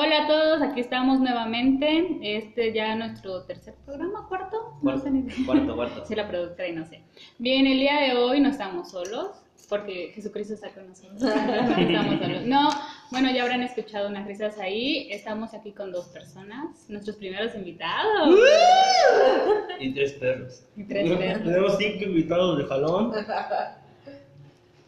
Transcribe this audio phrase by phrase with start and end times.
[0.00, 2.18] Hola a todos, aquí estamos nuevamente.
[2.22, 4.56] Este ya nuestro tercer programa, cuarto.
[4.74, 6.04] No Cuarto, sé ni- cuarto, cuarto.
[6.06, 7.00] Soy la productora y no sé.
[7.38, 9.30] Bien, el día de hoy no estamos solos,
[9.68, 11.20] porque Jesucristo está con nosotros.
[11.20, 12.42] No estamos solos.
[12.46, 12.68] No,
[13.10, 15.08] bueno, ya habrán escuchado unas risas ahí.
[15.10, 18.38] Estamos aquí con dos personas, nuestros primeros invitados.
[19.80, 20.62] Y tres perros.
[20.76, 21.42] Y tres perros.
[21.44, 23.12] Tenemos cinco invitados de jalón.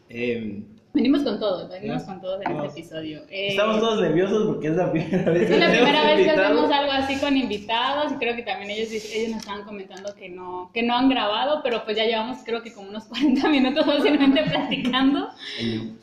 [0.09, 0.63] Eh,
[0.93, 3.21] Venimos con todos, venimos con todos en este episodio.
[3.29, 6.29] Eh, estamos todos nerviosos porque es la primera vez Es la tenemos primera vez que
[6.31, 10.27] hacemos algo así con invitados y creo que también ellos, ellos nos estaban comentando que
[10.27, 13.85] no, que no han grabado, pero pues ya llevamos creo que como unos 40 minutos
[13.85, 15.29] fácilmente platicando,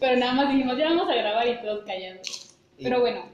[0.00, 2.56] pero nada más dijimos ya vamos a grabar y todos callados.
[2.82, 3.24] Pero bueno,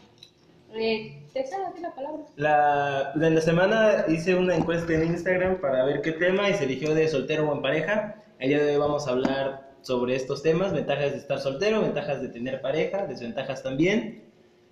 [0.75, 2.23] eh, te cedo la palabra.
[2.34, 6.64] La, en la semana hice una encuesta en Instagram para ver qué tema y se
[6.64, 8.16] eligió de soltero o en pareja.
[8.41, 12.20] El día de hoy vamos a hablar sobre estos temas, ventajas de estar soltero, ventajas
[12.23, 14.25] de tener pareja, desventajas también.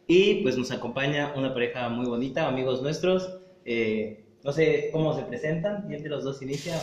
[0.07, 3.39] Y pues nos acompaña una pareja muy bonita, amigos nuestros.
[3.65, 6.81] Eh, no sé cómo se presentan, ¿quién de los dos inicia?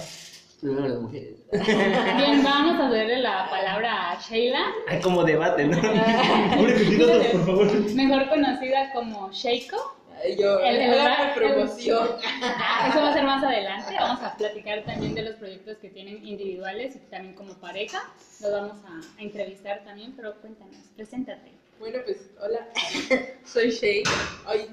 [0.61, 1.35] Primero las mujeres.
[1.51, 5.77] Bien, vamos a darle la palabra a Sheila, Hay como debate, ¿no?
[7.31, 7.91] Por favor.
[7.95, 9.98] mejor conocida como Sheiko.
[10.37, 12.07] Yo, El- el- la el- promoción.
[12.89, 13.95] Eso va a ser más adelante.
[13.99, 18.03] Vamos a platicar también de los proyectos que tienen individuales y también como pareja.
[18.41, 21.51] Los vamos a, a entrevistar también, pero cuéntanos, preséntate.
[21.79, 22.67] Bueno, pues, hola.
[23.45, 24.03] Soy Shay.
[24.47, 24.65] Hoy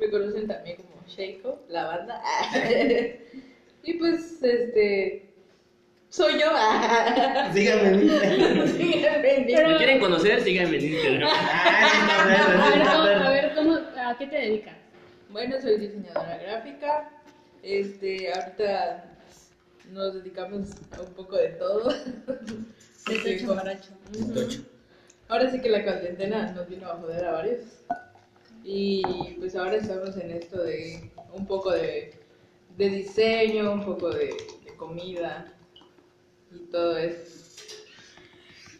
[0.00, 2.22] me conocen también como Sheiko, la banda.
[3.84, 5.24] Y pues, este.
[6.10, 6.46] Soy yo.
[7.54, 8.68] Síganme en Instagram.
[8.68, 10.42] Síganme en ¿Me quieren conocer?
[10.42, 11.28] Síganme en Instagram.
[11.30, 14.74] A ver, ¿cómo, a ver, ¿cómo, ¿a qué te dedicas?
[15.30, 17.10] Bueno, soy diseñadora gráfica.
[17.62, 19.04] Este, ahorita
[19.90, 21.90] nos dedicamos a un poco de todo.
[24.34, 24.60] Tocho.
[25.28, 27.60] Ahora sí que la cuarentena nos vino a joder a varios.
[28.64, 29.02] Y
[29.38, 32.12] pues ahora estamos en esto de un poco de,
[32.76, 34.26] de diseño, un poco de,
[34.64, 35.52] de comida
[36.52, 37.62] y todo eso.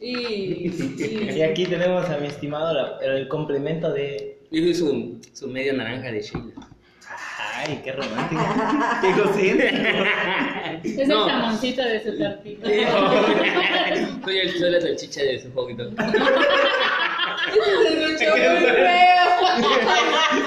[0.00, 4.27] Y, y- Y aquí tenemos a mi estimado la- el complemento de.
[4.50, 6.52] Yo soy su, su medio naranja de Sheila.
[7.54, 8.42] Ay, qué romántico.
[9.00, 9.76] Qué egocéntrico.
[10.84, 11.24] Es No.
[11.26, 12.66] el jamoncito de su tortita.
[14.24, 15.84] soy, el, soy la salchicha de su juguito.
[15.90, 16.18] se escuchó
[18.00, 18.54] muy feo.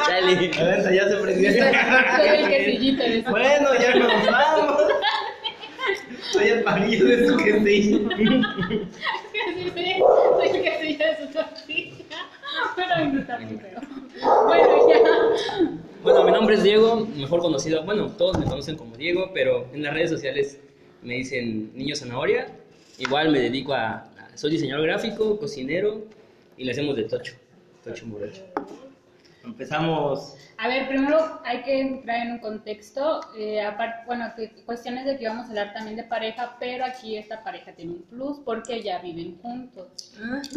[0.07, 0.31] Dale.
[0.57, 1.51] Adelante, ya se prendió.
[1.51, 4.81] Soy el quesillito de su Bueno, ya nos vamos.
[6.31, 7.99] Soy el palillo de su quesillo.
[9.51, 11.60] Soy el quesillo de su tortilla.
[16.03, 17.83] Bueno, mi nombre es Diego, mejor conocido.
[17.83, 20.59] Bueno, todos me conocen como Diego, pero en las redes sociales
[21.03, 22.47] me dicen Niño Zanahoria.
[22.97, 23.89] Igual me dedico a.
[23.93, 26.01] a- soy diseñador gráfico, cocinero
[26.57, 27.33] y le hacemos de Tocho.
[27.83, 28.41] Tocho Morocho.
[29.43, 30.35] Empezamos.
[30.57, 35.17] A ver, primero hay que entrar en un contexto, eh, aparte, bueno, que cuestiones de
[35.17, 38.83] que vamos a hablar también de pareja, pero aquí esta pareja tiene un plus porque
[38.83, 40.13] ya viven juntos.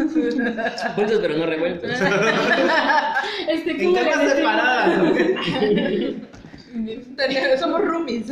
[0.96, 1.90] Juntos pero no revueltos.
[3.48, 5.00] Este, En separadas.
[7.60, 8.26] Somos roomies.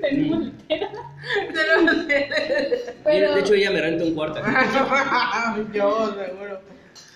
[0.00, 0.50] Tenemos.
[0.68, 2.06] Tenemos-
[3.04, 4.40] Pero, De hecho, ella me renta un cuarto.
[5.72, 6.71] Yo, seguro.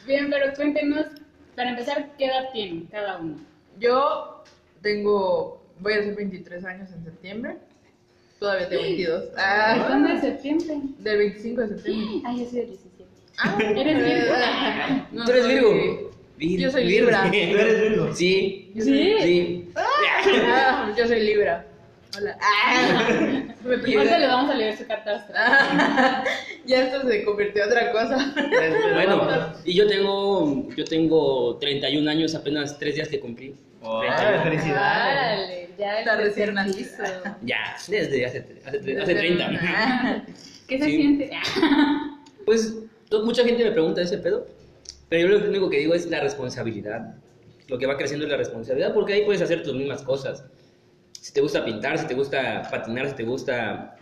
[0.06, 1.06] Bien, pero cuéntenos,
[1.54, 3.36] para empezar, ¿qué edad tienen cada uno?
[3.78, 4.42] Yo
[4.82, 7.56] tengo, voy a hacer 23 años en septiembre.
[8.38, 9.24] Todavía tengo 22.
[9.36, 10.76] Ah, ¿Cuándo es septiembre?
[10.98, 12.22] del 25 de septiembre.
[12.26, 13.04] Ay, yo soy de 17.
[13.38, 14.34] Ah, ¿Eres Virgo?
[15.12, 16.10] No, ¿Tú eres soy- Virgo?
[16.38, 17.22] Vir- Yo soy Libra.
[17.30, 18.14] ¿Tú eres Virgo?
[18.14, 18.70] Sí.
[18.78, 19.14] ¿Sí?
[19.22, 19.70] Sí.
[19.74, 21.64] Ah, yo soy Libra.
[22.18, 22.38] Hola.
[22.40, 25.46] Ah, Ahorita le vamos a leer su carta astral.
[25.48, 26.24] Ah,
[26.66, 28.34] ya esto se convirtió en otra cosa.
[28.94, 33.54] Bueno, y yo tengo, yo tengo 31 años, apenas 3 días que cumplí.
[33.82, 35.66] Ah, felicidades.
[35.78, 36.88] Ya Está recién nacido.
[37.42, 39.50] Ya, desde hace, hace, hace 30.
[39.60, 40.22] Ah,
[40.66, 40.96] ¿Qué se Sí.
[40.96, 41.30] siente?
[42.46, 42.74] Pues
[43.24, 44.46] mucha gente me pregunta ese pedo,
[45.08, 47.14] pero yo lo único que digo es la responsabilidad.
[47.68, 50.44] Lo que va creciendo es la responsabilidad, porque ahí puedes hacer tus mismas cosas.
[51.26, 53.96] Si te gusta pintar, si te gusta patinar, si te gusta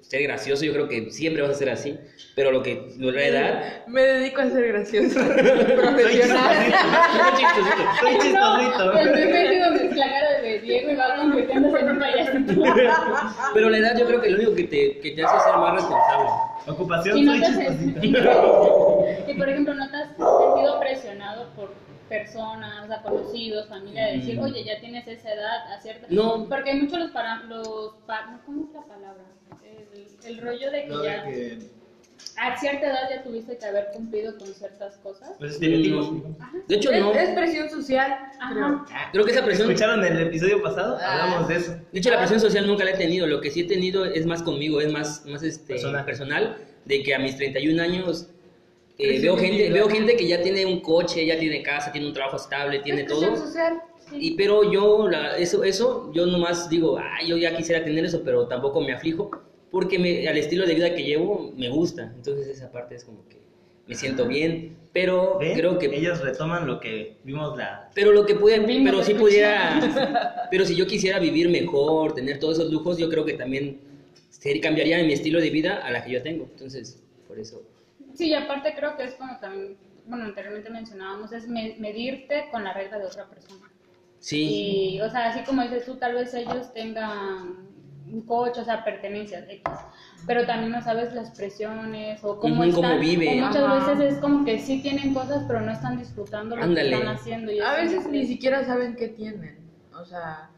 [0.00, 1.96] ser gracioso, yo creo que siempre vas a ser así.
[2.34, 5.20] Pero lo que lo- la edad, Me dedico a ser gracioso.
[5.22, 6.56] Soy Profesional.
[7.36, 7.76] chistosito.
[8.00, 8.98] Soy No, chistosito.
[8.98, 12.62] el meme es donde es la cara de Diego y va convirtiéndose en un payasito.
[13.54, 15.74] pero la edad yo creo que lo único que te, que te hace ser más
[15.76, 16.28] responsable.
[16.66, 18.00] Ocupación, Y no soy chistosito.
[19.28, 21.70] Y por ejemplo, ¿no te has sentido presionado por
[22.08, 24.42] personas, o sea, conocidos, familia, de decir, Mm.
[24.44, 26.06] oye, ya tienes esa edad, a cierta...
[26.10, 26.46] No.
[26.48, 27.42] Porque hay muchos los para...
[27.44, 28.40] Los pa- ¿no?
[28.44, 29.24] ¿Cómo es la palabra?
[29.64, 31.22] El, el rollo de que No, ya...
[31.24, 31.78] de que
[32.36, 35.30] a cierta edad ya tuviste que haber cumplido con ciertas cosas.
[35.38, 36.10] Los estereotipos.
[36.66, 37.12] De hecho, Es, no.
[37.12, 38.10] es presión social.
[38.40, 38.54] Ajá.
[38.54, 38.84] creo.
[39.12, 40.98] Creo que esa presión- ¿Escucharon el episodio pasado?
[41.00, 41.12] Ah.
[41.24, 41.72] Hablamos de eso.
[41.92, 43.26] De hecho, la presión social nunca la he tenido.
[43.26, 46.04] Lo que sí he tenido es más conmigo, es más, más este, Personal.
[46.04, 46.56] personal.
[46.84, 48.28] De que a mis 31 años
[48.98, 52.12] eh, veo, gente, veo gente que ya tiene un coche, ya tiene casa, tiene un
[52.12, 53.36] trabajo estable, tiene todo.
[53.36, 53.80] social.
[54.12, 58.22] Y pero yo, la- eso, eso, yo nomás digo, ah, yo ya quisiera tener eso,
[58.24, 59.30] pero tampoco me aflijo,
[59.70, 62.12] porque me, al estilo de vida que llevo me gusta.
[62.16, 63.36] Entonces esa parte es como que
[63.86, 65.54] me siento bien, pero ¿Ven?
[65.54, 65.86] creo que...
[65.86, 67.90] Ellos retoman lo que vimos la...
[67.94, 69.20] Pero lo que pude, Vimos, pero si escuchamos.
[69.94, 73.78] pudiera, pero si yo quisiera vivir mejor, tener todos esos lujos, yo creo que también
[74.62, 76.48] cambiaría mi estilo de vida a la que yo tengo.
[76.52, 77.62] Entonces, por eso.
[78.18, 79.76] Sí, y aparte creo que es como también,
[80.06, 83.70] bueno, anteriormente mencionábamos, es me- medirte con la regla de otra persona.
[84.18, 84.96] Sí.
[84.96, 87.68] Y, o sea, así como dices tú, tal vez ellos tengan
[88.10, 89.62] un coche, o sea, pertenencias X,
[90.26, 93.00] pero también no sabes las presiones o cómo Ujú, cómo están.
[93.00, 93.28] vive.
[93.40, 93.92] O muchas Ajá.
[93.92, 96.88] veces es como que sí tienen cosas, pero no están disfrutando lo Ándale.
[96.90, 97.52] que están haciendo.
[97.52, 99.58] y A veces es- ni siquiera saben qué tienen.
[99.94, 100.50] O sea,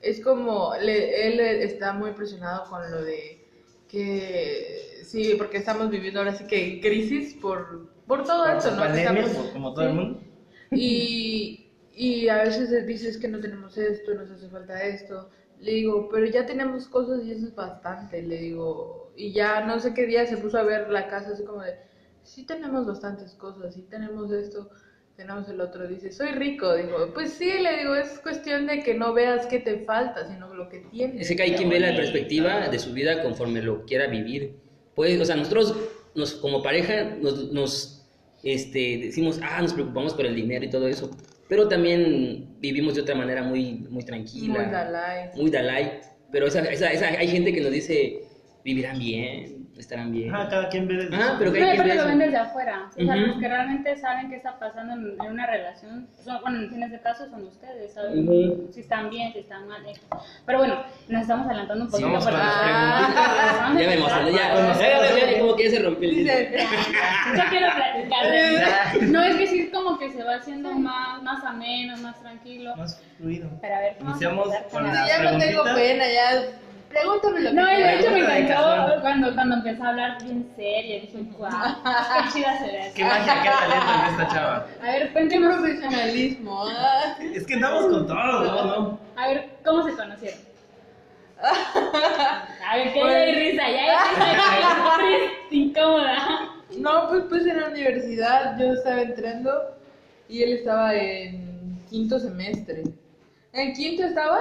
[0.00, 3.40] es como, le- él está muy presionado con lo de
[3.86, 8.76] que, sí, porque estamos viviendo ahora sí que crisis por, por todo esto, ¿no?
[8.76, 10.20] Que Pandemia, estamos- como todo el mundo.
[10.72, 15.30] Y, y a veces dices que no tenemos esto, nos hace falta esto.
[15.60, 19.12] Le digo, pero ya tenemos cosas y eso es bastante, le digo.
[19.16, 21.74] Y ya no sé qué día se puso a ver la casa así como de,
[22.22, 24.70] sí tenemos bastantes cosas, sí tenemos esto,
[25.16, 25.88] tenemos el otro.
[25.88, 26.74] Dice, soy rico.
[26.76, 30.54] Digo, pues sí, le digo, es cuestión de que no veas qué te falta, sino
[30.54, 31.28] lo que tienes.
[31.28, 34.67] Es que hay quien ve la perspectiva de su vida conforme lo quiera vivir.
[34.98, 35.76] Pues, o sea, nosotros
[36.16, 38.04] nos, como pareja nos, nos,
[38.42, 41.08] este, decimos, ah, nos preocupamos por el dinero y todo eso,
[41.48, 44.54] pero también vivimos de otra manera muy, muy tranquila.
[44.60, 45.30] Muy Dalai.
[45.36, 46.00] Muy Dalai.
[46.32, 48.24] Pero esa, esa, esa- hay gente que nos dice,
[48.64, 50.34] vivirán bien, estarán bien.
[50.34, 52.18] Ajá, cada quien ve desde Ah, pero que No, hay y quien ve lo ven
[52.18, 52.88] desde afuera.
[52.90, 53.26] O sea, Ujú.
[53.26, 57.00] los que realmente saben qué está pasando en, en una relación, son- bueno, en este
[57.00, 58.68] caso son ustedes, saben Ujú.
[58.72, 59.82] si están bien, si están mal.
[60.44, 62.24] Pero bueno, nos estamos adelantando un Sí, poquito.
[62.24, 66.08] con las Ah, Ya me emocioné, ya, Bueno, ya, ya, como que ya se rompió
[66.10, 66.56] el Dice.
[67.36, 68.18] Yo quiero platicar.
[69.08, 72.74] No es que sí, como que se va haciendo más, más ameno, más tranquilo.
[72.76, 73.48] Más fluido.
[73.60, 76.42] Pero a ver, vamos a Iniciamos con la- ya no tengo pena, ya.
[76.88, 80.50] Pregúntame lo que No, y de hecho me encantó cuando, cuando empezó a hablar bien
[80.56, 81.00] serio.
[81.02, 82.92] Dije, wow, qué chida se ve.
[82.94, 84.66] Qué magia, qué talento en esta chava.
[84.82, 86.64] A ver, Qué profesionalismo.
[87.34, 88.64] Es que andamos con todo, ¿no?
[88.80, 89.00] ¿no?
[89.16, 90.38] A ver, ¿cómo se conocieron?
[91.42, 96.50] A ver, que Pues- ya hay risa, ya hay risa, ya hay risa incómoda.
[96.78, 99.50] No, pues, pues en la universidad yo estaba entrando
[100.28, 102.82] y él estaba en quinto semestre.
[103.52, 104.40] ¿En quinto estaba?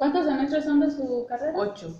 [0.00, 1.52] ¿Cuántos semestres son de su carrera?
[1.58, 1.94] Ocho.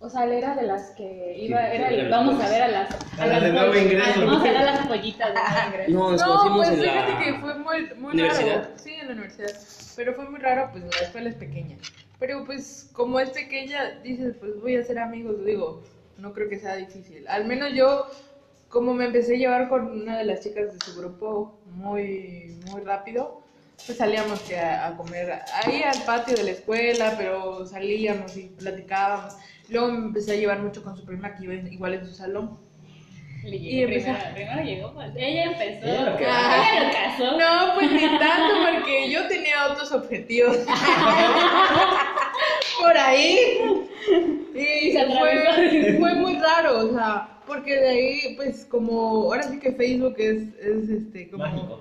[0.00, 2.68] O sea, él era de las que iba, Sí, era el- vamos a ver a
[2.68, 4.26] las, A las de nuevo ingreso.
[4.26, 5.90] Vamos a ver a las pollitas de nuevo ingreso.
[5.92, 6.16] No,
[6.48, 7.18] no, pues en fíjate la...
[7.20, 8.56] que fue muy, muy ¿Universidad?
[8.64, 8.68] raro.
[8.74, 9.52] Sí, en la universidad.
[9.94, 11.76] Pero fue muy raro, pues la escuela es pequeña.
[12.18, 15.44] Pero pues como es pequeña, dices, pues voy a ser amigos.
[15.44, 15.80] Digo,
[16.16, 17.28] no creo que sea difícil.
[17.28, 18.06] Al menos yo,
[18.68, 22.80] como me empecé a llevar con una de las chicas de su grupo muy, muy
[22.80, 23.40] rápido,
[23.86, 28.44] pues salíamos que a, a comer ahí al patio de la escuela, pero salíamos y
[28.48, 29.34] platicábamos.
[29.68, 32.12] Luego me empecé a llevar mucho con su prima que iba en- igual en su
[32.14, 32.58] salón.
[33.44, 35.86] Y Y empezó- primero, primero llegó, pues ella empezó.
[35.86, 37.38] Ella lo que- Ella lo casó.
[37.38, 40.56] No, pues ni tanto, porque yo tenía otros objetivos.
[42.80, 43.38] Por ahí.
[44.54, 45.98] Y Se fue, atravesó.
[45.98, 50.42] fue muy raro, o sea, porque de ahí, pues como, ahora sí que Facebook es,
[50.60, 51.80] es este, como, Mágico.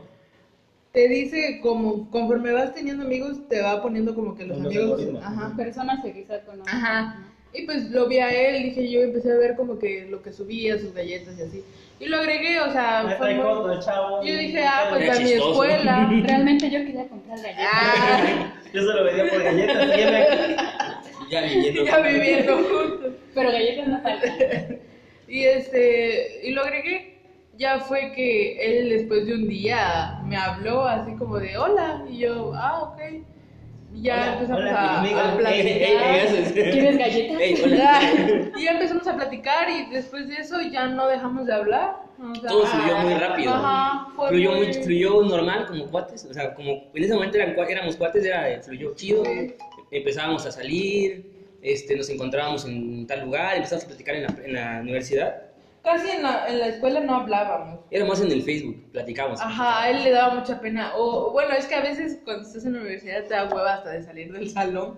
[0.98, 5.04] Te dice como, conforme vas teniendo amigos, te va poniendo como que los Los amigos,
[5.24, 6.74] ajá, Personas que quizás conocen.
[6.76, 7.18] Ajá.
[7.54, 10.34] Y pues lo vi a él, dije yo empecé a ver como que lo que
[10.34, 11.64] subía, sus galletas y así.
[12.00, 14.24] Y lo agregué, o sea, Me fue muy- el chavo.
[14.24, 16.10] yo dije, ah, pues Era a mi escuela.
[16.26, 17.68] Realmente yo quería comprar galletas.
[17.72, 19.86] Ah, Yo se lo vendía por galletas.
[19.86, 21.86] y Ya viviendo.
[21.86, 23.14] ya viviendo juntos.
[23.36, 24.80] Pero galletas no faltan.
[25.28, 27.17] Y este, y lo agregué.
[27.58, 32.04] Ya fue que él después de un día me habló así como de hola.
[32.10, 33.00] Y yo, ah, ok.
[33.96, 35.20] Y ya Hola, empezamos hola, a, amigo.
[35.20, 36.16] a platicar.
[36.16, 37.42] eso es- ¿Quieres galletas?
[37.42, 37.76] Ey, hola.
[37.78, 41.96] Ya, y ya empezamos a platicar y después de eso ya no dejamos de hablar.
[42.20, 43.54] O sea, Todo fluyó muy rápido.
[43.54, 44.66] Ajá, fue fluyó, muy...
[44.68, 48.62] muy, fluyó normal como cuates, o sea, como en ese momento eran, éramos cuates, era,
[48.62, 49.54] fluyó chido, Sí.
[49.92, 51.24] empezábamos a salir,
[51.62, 55.36] este, nos encontrábamos en tal lugar, empezamos a platicar en la, en la universidad,
[55.88, 57.80] Casi en la, en la escuela no hablábamos.
[57.92, 59.40] era más en el Facebook, platicábamos.
[59.40, 60.92] Ajá, a él le daba mucha pena.
[60.98, 63.92] O bueno, es que a veces cuando estás en la universidad te da hueva hasta
[63.92, 64.98] de salir del salón.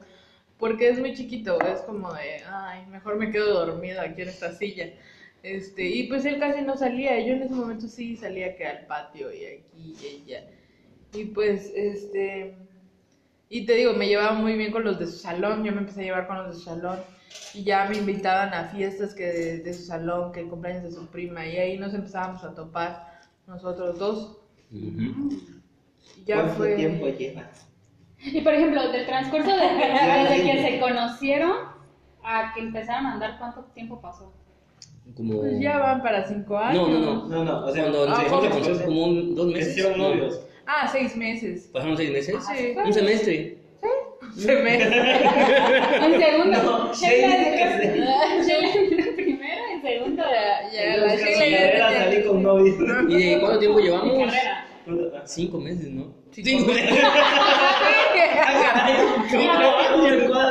[0.57, 4.51] Porque es muy chiquito, es como de, ay, mejor me quedo dormido aquí en esta
[4.51, 4.89] silla.
[5.43, 8.87] Este, y pues él casi no salía, yo en ese momento sí salía que al
[8.87, 10.47] patio y aquí y allá.
[11.13, 12.55] Y pues, este,
[13.47, 16.01] y te digo, me llevaba muy bien con los de su salón, yo me empecé
[16.01, 16.99] a llevar con los de su salón
[17.53, 20.91] y ya me invitaban a fiestas que de, de su salón, que el cumpleaños de
[20.91, 24.37] su prima y ahí nos empezábamos a topar nosotros dos.
[24.71, 25.29] Ujú.
[26.17, 26.75] Y ya ¿Cuánto fue...
[26.75, 27.49] tiempo lleva?
[28.21, 29.55] Y por ejemplo, del transcurso de
[30.29, 31.51] desde que se conocieron
[32.23, 34.33] a que empezaron a andar, ¿cuánto tiempo pasó?
[35.15, 35.39] Como...
[35.39, 36.89] Pues ya van para cinco años.
[36.89, 37.27] No, no, no.
[37.27, 39.69] No, no, o sea, Cuando ah, conocer como un, dos meses.
[39.77, 40.09] hicieron No.
[40.09, 40.41] novios.
[40.67, 41.69] Ah, seis meses.
[41.73, 42.45] ¿Pasaron seis meses?
[42.45, 42.75] Sí.
[42.85, 43.58] Un semestre.
[44.35, 44.75] Se me...
[46.05, 46.63] En segundo.
[46.63, 47.27] No, Sheila
[48.43, 50.23] Sheila entró primero, en segundo.
[50.23, 52.75] Ya, ya, En la la Sheila salí con novios.
[53.09, 54.17] ¿Y de cuánto tiempo Mi llevamos?
[54.33, 54.65] carrera.
[55.25, 56.13] Cinco meses, ¿no?
[56.31, 56.99] Cinco meses.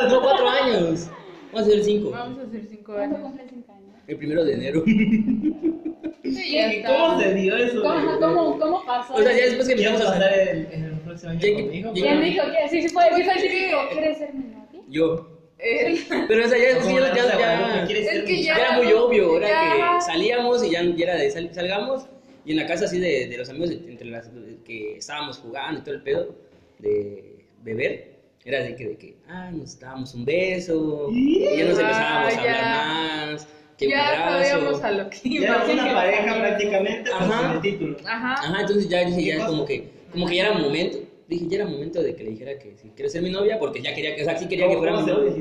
[0.08, 1.10] No, cuatro años.
[1.52, 2.10] Vamos a hacer cinco.
[2.10, 3.28] Vamos a hacer cinco ¿Cuándo años.
[3.28, 3.88] cumple cinco años?
[4.06, 4.82] El primero de enero.
[4.84, 6.88] Sí, ya ¿Y está.
[6.96, 7.82] ¿Cómo se dio eso?
[7.82, 9.14] ¿Cómo, cómo, cómo pasó?
[9.14, 10.68] O sea, ya después que ¿Quieres empezamos a pasar hacer.
[10.72, 10.87] el,
[11.20, 11.92] próximo año Ya- conmigo?
[11.94, 14.82] ya- ¿Quién dijo que sí, sí fue el típico, ¿quieres ser mi novia?
[14.88, 15.34] Yo.
[15.60, 15.98] Eh,
[16.28, 18.56] Pero o sea, ya, Como ya, ya, ya- Guadalupe, ¿quieres Es ser que mi ya-
[18.56, 19.36] ya era muy obvio.
[19.38, 19.94] Era Ya.
[19.98, 22.06] que salíamos y ya, ya era de sal- salgamos.
[22.44, 24.30] Y en la casa así de, de los amigos, entre las
[24.64, 26.34] que estábamos jugando y todo el pedo
[26.78, 31.08] de beber, era de que, de que ah, nos dábamos un beso.
[31.12, 33.18] Y ya nos empezábamos Ah, a ya.
[33.18, 33.48] hablar más.
[33.76, 34.48] Que un ya abrazo.
[34.50, 35.70] sabíamos a lo que Ya era íbamos.
[35.74, 37.54] una pareja prácticamente, pero Ajá.
[37.54, 37.96] el título.
[38.06, 38.32] Ajá.
[38.34, 40.98] Ajá, entonces ya dije, ¿Qué ya como que, como que ya era momento.
[41.28, 43.82] Dije, ya era momento de que le dijera que si quiere ser mi novia, porque
[43.82, 45.32] ya quería que, o sea, sí quería que ¿Cómo, fuera mi novia.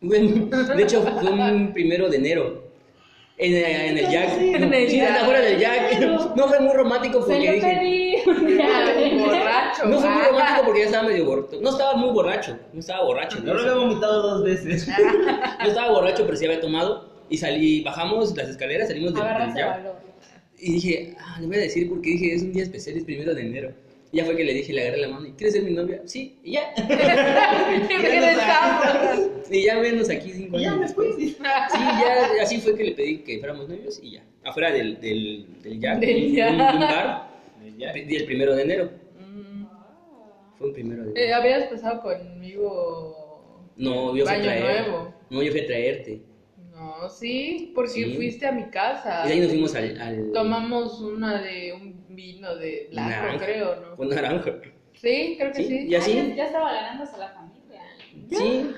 [0.00, 2.68] Bueno, de hecho, fue un primero de enero.
[3.40, 4.36] En, en el Jack.
[4.40, 5.22] En el Sí, Jack.
[5.22, 6.00] afuera del Jack.
[6.36, 7.78] No fue muy romántico Se porque lo dije.
[7.78, 8.58] pedí.
[8.58, 9.86] Ya, borracho.
[9.86, 11.60] No fue muy romántico porque ya estaba medio borracho.
[11.60, 12.58] No estaba muy borracho.
[12.72, 13.38] No estaba borracho.
[13.44, 14.88] Yo lo había vomitado dos veces.
[15.62, 17.08] No estaba borracho, pero sí había tomado.
[17.30, 19.82] Y salí, bajamos las escaleras, salimos del, Jack.
[20.58, 23.34] Y dije, ah, le voy a decir porque dije, es un día especial, es primero
[23.34, 23.72] de enero.
[24.10, 26.00] Y ya fue que le dije, le agarré la mano y ¿quieres ser mi novia?
[26.06, 26.72] Sí, y ya.
[27.88, 29.28] Regresamos.
[29.50, 30.82] y ya menos aquí cinco Y ya años.
[30.82, 31.36] después, sí.
[31.40, 34.24] Ya, así fue que le pedí que fuéramos novios y ya.
[34.44, 37.28] Afuera del, del, del Jack, Del de un- un bar,
[37.78, 37.92] Ya.
[37.92, 38.90] pedí el primero de enero.
[39.20, 39.64] Mm.
[40.56, 41.36] Fue un primero de Eh, enero.
[41.36, 43.64] Habías pasado conmigo.
[43.76, 44.62] No, yo fui a traer.
[44.88, 45.14] nuevo.
[45.30, 46.22] No, yo fui a traerte.
[46.72, 48.14] No, sí, porque Sí.
[48.14, 49.22] fuiste a mi casa.
[49.24, 50.00] Y de ahí nos fuimos al.
[50.00, 53.44] al Tomamos una de un vino de blanco, naranja.
[53.44, 53.96] creo, ¿no?
[53.96, 54.52] Fue naranja.
[54.94, 55.86] Sí, creo que Sí, sí.
[55.88, 56.18] y así.
[56.18, 57.82] Ah, ya, estaba ganándose a la familia.
[58.30, 58.70] Sí.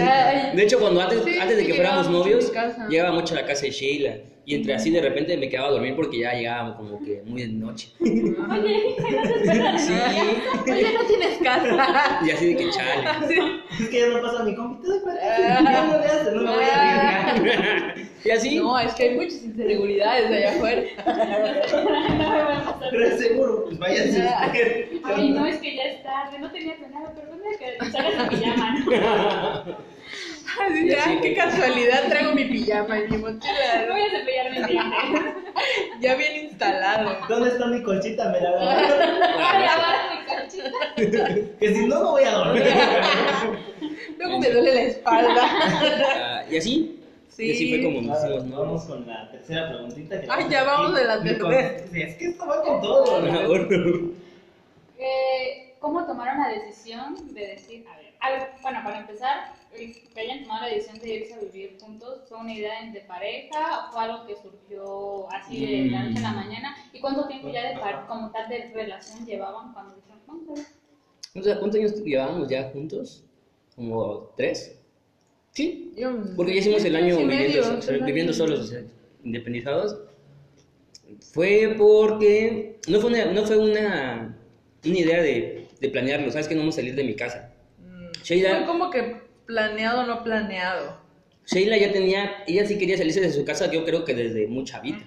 [0.00, 2.52] Ay, De hecho, cuando antes, Sí, antes de sí, que fuéramos novios,
[2.88, 4.16] llegaba mucho a la casa de Sheila.
[4.48, 7.42] Y entre así de repente me quedaba a dormir porque ya llegaba como que muy
[7.42, 7.88] de noche.
[8.00, 8.94] Oye,
[9.78, 9.92] Sí.
[10.72, 12.20] Oye, no tienes casa.
[12.24, 13.58] Y así de que chale.
[13.80, 14.44] Es que ya no pasa.
[14.44, 15.60] Ah.
[15.62, 17.96] Ya no hace, no me voy a arriesgar.
[18.26, 18.56] Y así.
[18.58, 20.82] No, es que hay muchas inseguridades allá afuera.
[22.90, 24.28] Pero es seguro, pues váyanse.
[25.04, 28.38] Ay, no, es que ya es tarde, no tenía planeado, pero ¿dónde que salgas en
[28.38, 28.78] pijama?
[28.78, 29.76] ¿no?
[30.56, 33.86] Así, Ya, qué casualidad, traigo mi pijama y mi mochila.
[33.90, 34.96] Voy a cepillarme el diente.
[36.00, 37.16] Ya bien instalado.
[37.28, 38.30] ¿Dónde está mi colchita?
[38.30, 38.50] Me la.
[38.52, 40.70] Voy a lavar mi canchita.
[41.58, 42.64] Que si no, no voy a dormir.
[44.18, 45.42] Luego me duele la espalda.
[45.42, 46.95] Ah, y así.
[47.38, 50.20] Y así fue como nos hicimos Vamos con la tercera preguntita.
[50.20, 50.66] que Ay, ya aquí.
[50.66, 51.86] vamos de la con- tercera.
[51.92, 53.20] Sí, es que esto va con todo.
[53.22, 53.48] ¿no?
[53.48, 54.10] Bueno.
[54.98, 60.20] Eh, ¿Cómo tomaron la decisión de decir, a ver, a ver, bueno, para empezar, que
[60.20, 63.92] hayan tomado la decisión de irse a vivir juntos, ¿fue una idea de pareja o
[63.92, 66.36] fue algo que surgió así de la noche a la Mm.
[66.36, 66.76] mañana?
[66.94, 70.20] ¿Y cuánto tiempo ya de par- como tal de relación llevaban cuando dijeron?
[70.24, 70.60] ¿Cuántos,
[71.60, 73.22] cuántos años llevábamos ya juntos?
[73.76, 74.74] ¿Como tres?
[75.56, 75.92] Sí.
[75.96, 78.82] Yo- Porque ya hicimos el año viviendo, medio, viviendo solos, o sea,
[79.24, 79.96] independizados.
[81.32, 84.36] Fue porque no fue una, no fue una,
[84.84, 87.54] una idea de, de planearlo, ¿sabes que no vamos a salir de mi casa?
[87.78, 90.98] Mm, Sheila- Fue como que planeado o no planeado.
[91.46, 94.80] Sheila ya tenía, ella sí quería salirse de su casa, yo creo que desde mucha
[94.80, 94.98] vida.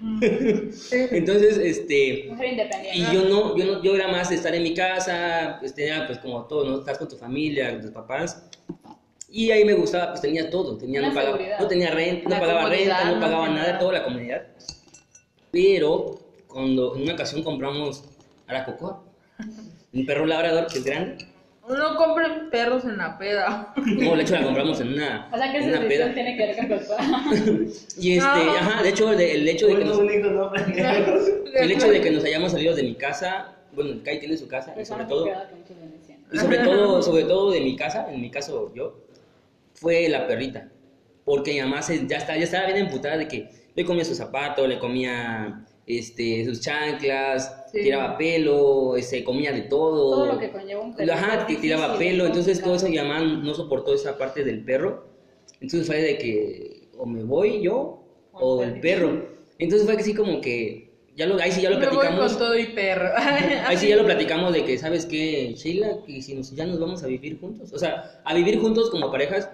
[1.12, 2.98] Entonces, este, Mujer independiente.
[2.98, 6.06] y yo no, yo no, yo era más de estar en mi casa, pues tenía
[6.06, 6.78] pues como todo, ¿no?
[6.80, 8.48] Estás con tu familia, con tus papás.
[9.32, 12.40] Y ahí me gustaba, pues tenía todo, tenía, no, pagaba, no tenía renta, no La
[12.40, 13.78] pagaba renta, no no pagaba nada, nada.
[13.78, 14.42] toda la comunidad.
[15.52, 16.18] Pero
[16.48, 18.04] cuando en una ocasión compramos
[18.48, 19.02] a la cocoa,
[19.92, 21.26] un perro labrador que es grande,
[21.68, 23.72] No compren perros en la peda.
[23.76, 26.12] no, de hecho la compramos en una, O sea que en esa peda.
[26.14, 27.24] tiene que ver con papá.
[27.98, 28.52] Y este, No.
[28.52, 30.10] ajá, de hecho, de- el hecho de que nos, no
[31.54, 34.74] el hecho de que nos hayamos salido de mi casa, bueno, Kai tiene su casa,
[34.80, 35.28] y sobre todo,
[36.32, 38.94] Y sobre todo, sobre todo de mi casa, en mi caso yo,
[39.80, 40.70] fue la perrita.
[41.24, 44.16] Porque mi mamá se- ya, está, ya estaba bien emputada de que Le comía sus
[44.16, 47.82] zapatos, le comía este, sus chanclas, Sí.
[47.82, 50.10] tiraba pelo, este, comía de todo.
[50.10, 51.12] Todo lo que conlleva un perro.
[51.12, 54.64] Ajá, que tiraba pelo, es entonces todo eso mi mamá no soportó esa parte del
[54.64, 55.08] perro.
[55.60, 59.28] Entonces fue de que o me voy yo o O el perro.
[59.58, 62.32] Entonces fue así como que ya lo, ahí sí ya lo Me voy platicamos.
[62.32, 63.10] con todo y perro.
[63.66, 65.98] Ahí sí ya lo platicamos de que, ¿sabes qué, Sheila?
[66.06, 67.72] Que si nos, ya nos vamos a vivir juntos.
[67.72, 69.48] O sea, a vivir juntos como parejas,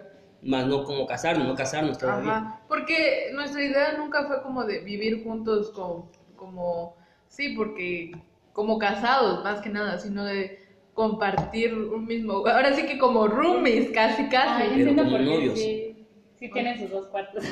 [0.46, 2.36] más no como casarnos, no casarnos todavía.
[2.36, 6.96] Ajá, porque nuestra idea nunca fue como de vivir juntos como, como,
[7.28, 8.12] sí, porque
[8.52, 10.58] como casados más que nada, sino de
[10.94, 14.78] compartir un mismo, ahora sí que como roomies, casi Ay, casi.
[14.80, 15.58] yo Pero como novios.
[15.58, 16.06] sí,
[16.38, 17.44] sí tienen sus dos cuartos.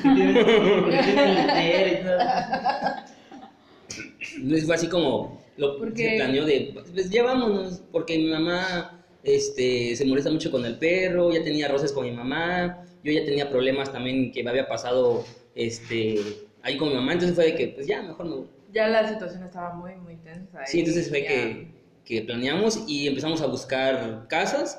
[4.36, 9.03] Entonces fue así como lo Porque- se planeó de, pues ya vámonos, porque mi mamá
[9.24, 13.24] este, se molesta mucho con el perro, ya tenía roces con mi mamá, yo ya
[13.24, 16.16] tenía problemas también que me había pasado este,
[16.62, 18.46] ahí con mi mamá, entonces fue de que, pues ya, mejor me voy.
[18.72, 20.66] Ya la situación estaba muy, muy tensa.
[20.66, 21.68] Sí, entonces fue ya- que,
[22.04, 24.78] que planeamos y empezamos a buscar casas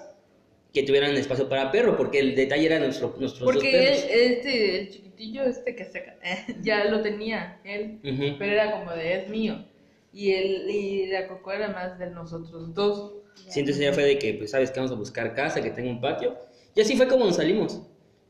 [0.73, 4.03] que tuvieran espacio para perro, porque el detalle era nuestro, nuestros dos Porque perros.
[4.09, 6.03] él, este, el chiquitillo este que se,
[6.61, 8.35] ya lo tenía él, Ujú.
[8.37, 9.65] pero era como de es mío.
[10.11, 13.13] Y él y la coco era más de nosotros dos.
[13.35, 15.89] Sí, entonces ya fue de que, pues, sabes que vamos a buscar casa, que tenga
[15.89, 16.35] un patio.
[16.75, 17.81] Y así fue como nos salimos.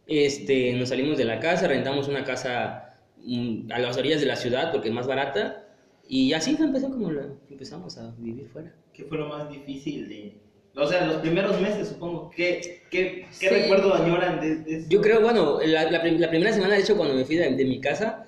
[0.08, 4.36] Este, nos salimos de la casa, rentamos una casa mm, a las orillas de la
[4.36, 5.64] ciudad porque es más barata.
[6.08, 8.72] Y así fue, empezó como la- empezamos a vivir fuera.
[8.94, 10.38] ¿Qué fue lo más difícil de.?
[10.78, 12.30] O sea, los primeros meses, supongo.
[12.36, 13.56] ¿Qué, qué, qué Sí.
[13.56, 14.88] recuerdo añoran de, de eso?
[14.90, 17.50] Yo creo, bueno, la, la prim- la primera semana, de hecho, cuando me fui de,
[17.56, 18.28] de mi casa,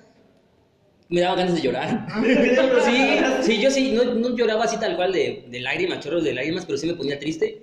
[1.08, 2.06] me daba ganas de llorar.
[2.84, 6.34] Sí, sí, yo sí, no, no lloraba así tal cual de, de lágrimas, chorros de
[6.34, 7.62] lágrimas, pero sí me ponía triste.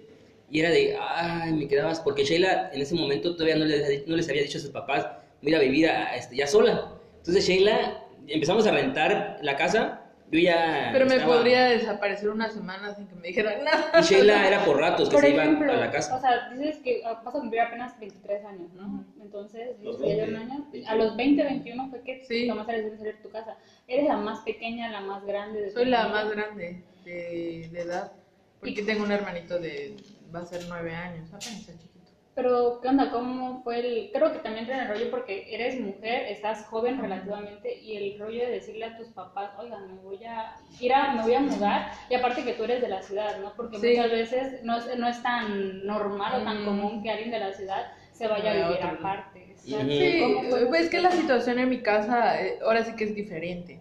[0.51, 4.15] Y era de, ay, me quedabas, porque Sheila en ese momento todavía no les, no
[4.15, 5.07] les había dicho a sus papás,
[5.41, 6.93] voy a ir a vivir a- este, ya sola.
[7.17, 10.89] Entonces Sheila, empezamos a rentar la casa, yo ya...
[10.91, 13.91] Pero me estaba- podría desaparecer una semana sin que me dijeran nada.
[13.99, 16.19] Y Sheila era por ratos que Por se ejemplo, iba a la o casa.
[16.19, 19.03] sea, dices que ah, vas a cumplir apenas 23 años, ¿no?
[19.21, 20.63] Entonces, Los dices que ya 20, un año.
[20.71, 20.89] 21.
[20.89, 22.47] A los 20, 21 fue que Sí.
[22.47, 23.57] tomaste la decisión de salir de tu casa.
[23.87, 26.23] ¿Eres la más pequeña, la más grande de Soy la familia?
[26.23, 28.11] más grande de, de edad.
[28.59, 29.95] Porque tengo un hermanito de.
[30.33, 31.94] va a ser nueve años, apenas chiquito.
[32.35, 33.11] Pero, ¿qué onda?
[33.11, 34.09] ¿Cómo fue el...?
[34.13, 38.41] Creo que también en el rollo porque eres mujer, estás joven relativamente y el rollo
[38.45, 41.91] de decirle a tus papás, oigan, me voy a ir a, me voy a mudar
[42.09, 43.53] y aparte que tú eres de la ciudad, ¿no?
[43.55, 43.87] Porque Sí.
[43.95, 46.65] muchas veces no es, no es tan normal o tan Mm.
[46.65, 49.55] común que alguien de la ciudad se vaya a vivir aparte.
[49.57, 50.21] Sí,
[50.69, 53.79] pues es que la situación en mi casa eh, ahora sí que es diferente.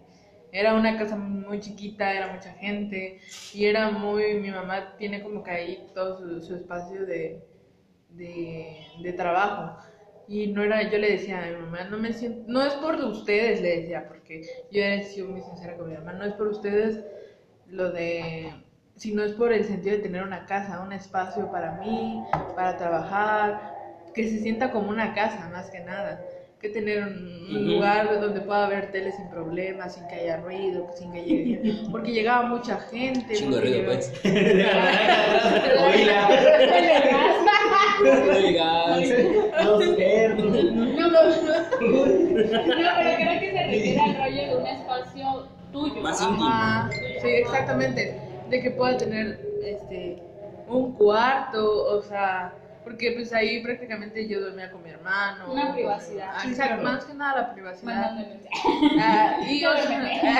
[0.51, 3.19] Era una casa muy chiquita, era mucha gente
[3.53, 7.41] y era muy, mi mamá tiene como que ahí todo su, su espacio de,
[8.15, 9.77] de, de trabajo.
[10.27, 12.95] Y no era, yo le decía a mi mamá, no me siento, no es por
[12.95, 16.47] ustedes, le decía, porque yo he sido muy sincera con mi mamá, no es por
[16.47, 17.03] ustedes
[17.69, 18.51] lo de,
[18.95, 22.23] sino es por el sentido de tener una casa, un espacio para mí,
[22.55, 23.75] para trabajar,
[24.15, 26.25] que se sienta como una casa, más que nada.
[26.59, 31.11] Que tener un, lugar donde pueda ver tele sin problemas, sin que haya ruido, sin
[31.11, 31.75] que llegue.
[31.91, 33.35] Porque llegaba mucha gente.
[33.35, 34.11] Chingo ruido, pues.
[38.03, 40.45] Los perros.
[40.45, 41.19] No, no,
[41.81, 46.01] pero creo que se refiere al rollo de un espacio tuyo.
[46.01, 46.89] Más Ajá.
[47.21, 48.19] sí, exactamente.
[48.49, 50.21] De que pueda tener este
[50.67, 52.53] un cuarto, o sea,
[52.83, 55.51] porque pues ahí prácticamente yo dormía con mi hermano.
[55.51, 56.29] Una privacidad.
[56.33, 56.91] Ah, Sí, exacto, claro.
[56.97, 58.11] más que nada la privacidad.
[58.99, 60.39] Ah, y, No, o sea,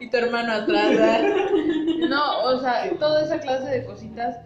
[0.00, 0.90] y tu hermano atrás.
[0.90, 1.22] ¿verdad?
[2.08, 4.36] No, o sea, toda esa clase de cositas.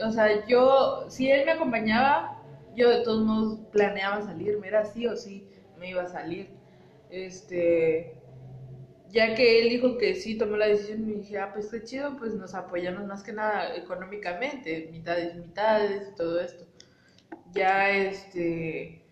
[0.00, 2.42] O sea, yo, si él me acompañaba,
[2.74, 6.50] yo de todos modos planeaba salirme, era sí o sí, me iba a salir.
[7.08, 8.16] Este,
[9.10, 12.16] ya que él dijo que sí tomó la decisión, me dije, ah, pues qué chido,
[12.18, 16.66] pues nos apoyamos más que nada económicamente, mitades mitades y todo esto.
[17.54, 19.02] Ya, este,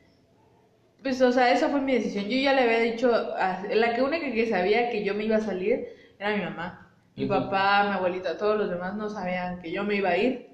[1.03, 2.27] pues, o sea, esa fue mi decisión.
[2.27, 5.37] Yo ya le había dicho, a- la que única que sabía que yo me iba
[5.37, 5.87] a salir
[6.19, 6.93] era mi mamá.
[7.17, 10.50] Mi papá, mi abuelita, todos los demás no sabían que yo me iba a ir.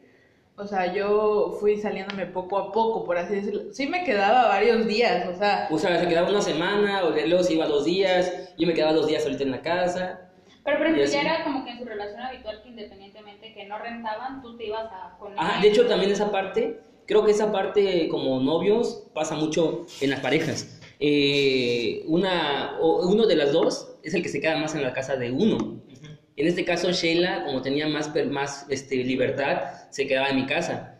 [0.58, 3.72] O sea, yo fui saliéndome poco a poco, por así decirlo.
[3.72, 7.42] Sí me quedaba varios días, o sea, O sea, se quedaba una semana, o luego
[7.42, 10.30] se iba dos días, yo me quedaba dos días solita en la casa.
[10.64, 13.78] Pero, por ejemplo, ya era como que en su relación habitual que independientemente que no
[13.78, 17.52] rentaban, tú te ibas a con Ah, de hecho también esa parte, creo que esa
[17.52, 20.80] parte como novios pasa mucho en las parejas.
[20.98, 24.94] Eh, una, o uno de las dos es el que se queda más en la
[24.94, 25.82] casa de uno.
[26.36, 30.98] En este caso Sheila, como tenía más, más este, libertad, se quedaba en mi casa.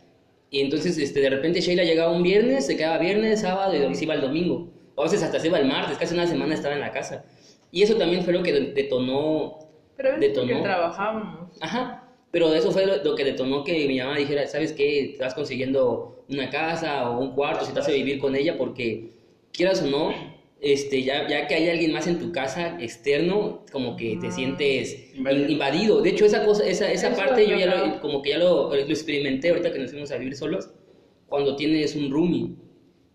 [0.51, 4.05] Y entonces este, de repente Sheila llegaba un viernes, se quedaba viernes, sábado y se
[4.05, 4.72] iba el domingo.
[4.94, 7.25] o a veces hasta se iba el martes, casi una semana estaba en la casa.
[7.70, 9.59] Y eso también fue lo que detonó...
[9.96, 10.62] Pero es detonó.
[10.62, 11.51] trabajábamos.
[11.61, 15.12] Ajá, pero eso fue lo, lo que detonó que mi mamá dijera, ¿sabes qué?
[15.12, 19.11] Estás consiguiendo una casa o un cuarto si te a vivir con ella porque
[19.53, 20.36] quieras o no,
[20.72, 24.33] este, ya, ya que hay alguien más en tu casa externo, como que te Ah.
[24.33, 25.44] sientes Invadido.
[25.44, 26.02] in- invadido.
[26.02, 28.68] De hecho, esa cosa, esa, esa Eso parte yo ya lo- como que ya lo,
[28.74, 30.70] lo experimenté ahorita que nos fuimos a vivir solos,
[31.29, 32.57] cuando tienes un roomie,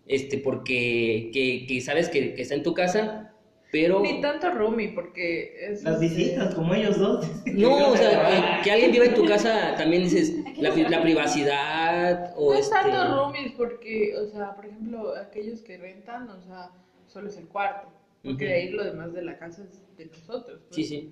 [0.06, 3.28] este, porque que, que sabes que, que está en tu casa,
[3.70, 4.00] pero...
[4.00, 5.82] Ni tanto roomie, porque es...
[5.82, 7.26] Las este, visitas, como ellos dos.
[7.46, 12.34] No, o sea, que, que alguien viva en tu casa también dices la, la privacidad
[12.36, 12.74] o No es este...
[12.74, 16.70] tanto roomies, porque, o sea, por ejemplo, aquellos que rentan, o sea,
[17.12, 17.88] solo es el cuarto.
[18.24, 20.60] Porque de ahí lo demás de la casa es de nosotros.
[20.68, 20.76] pues.
[20.76, 21.10] Sí, sí.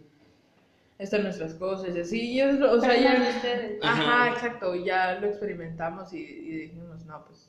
[0.98, 2.20] Están nuestras cosas y así.
[2.32, 3.18] Y es, lo- o sea, ya.
[3.18, 3.78] no de ustedes.
[3.82, 4.34] Ajá, Ajá.
[4.34, 4.74] exacto.
[4.74, 7.46] Ya lo experimentamos y, y dijimos, no, pues.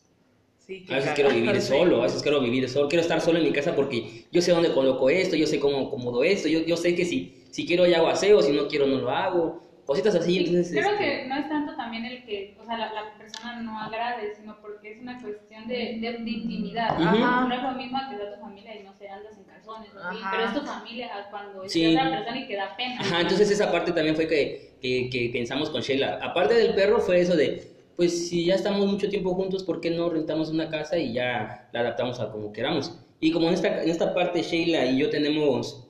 [0.57, 3.45] Sí, A veces quiero vivir solo, a veces quiero vivir solo, quiero estar solo en
[3.45, 6.77] mi casa porque yo sé dónde coloco esto, yo sé cómo acomodo esto, yo, yo
[6.77, 10.13] sé que si, si quiero ya hago aseo, si no quiero no lo hago, cositas
[10.15, 10.71] así, entonces...
[10.71, 13.79] Creo este, que no es tanto también el que, o sea, la, la persona no
[13.79, 16.97] agrade, sino porque es una cuestión de, de, de intimidad.
[16.97, 20.19] No es lo mismo que sea tu familia y no sé, andas en calzones, así,
[20.31, 21.85] pero es tu familia cuando es Sí.
[21.95, 22.99] otra persona y que da pena.
[22.99, 26.19] Ajá, entonces esa parte también fue que, que, que pensamos con Sheila.
[26.21, 29.89] Aparte del perro fue eso de, pues si ya estamos mucho tiempo juntos, ¿por qué
[29.91, 32.97] no rentamos una casa y ya la adaptamos a como queramos?
[33.19, 35.87] Y como en esta, en esta parte Sheila y yo tenemos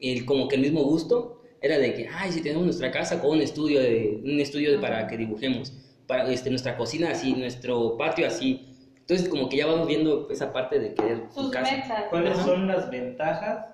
[0.00, 3.30] el, como que el mismo gusto, era de que, ay, si tenemos nuestra casa con
[3.36, 5.72] un estudio, de, un estudio de- para que dibujemos,
[6.06, 8.64] para este, nuestra cocina así, nuestro patio así.
[9.00, 11.76] Entonces como que ya vamos viendo esa parte de querer Sus casa.
[11.76, 12.04] metas.
[12.10, 12.44] ¿Cuáles Ajá.
[12.44, 13.66] son las ventajas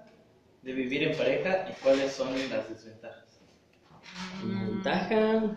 [0.63, 3.25] de vivir en pareja y cuáles son las desventajas?
[4.47, 5.57] La Ventaja.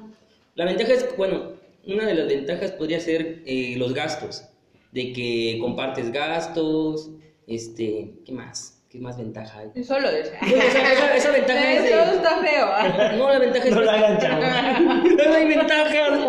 [0.55, 1.51] La ventaja es, bueno,
[1.85, 4.45] una de las ventajas podría ser eh, los gastos,
[4.91, 7.11] de que compartes gastos,
[7.45, 8.76] este, ¿qué más?
[8.97, 9.83] ¿Qué más ventaja hay?
[9.83, 10.17] Solo Bueno,
[10.63, 13.15] esa, esa- esa ventaja es.
[13.17, 14.45] No, la ventaja es No lo hagan, chavos.
[15.27, 16.19] No hay ventajas.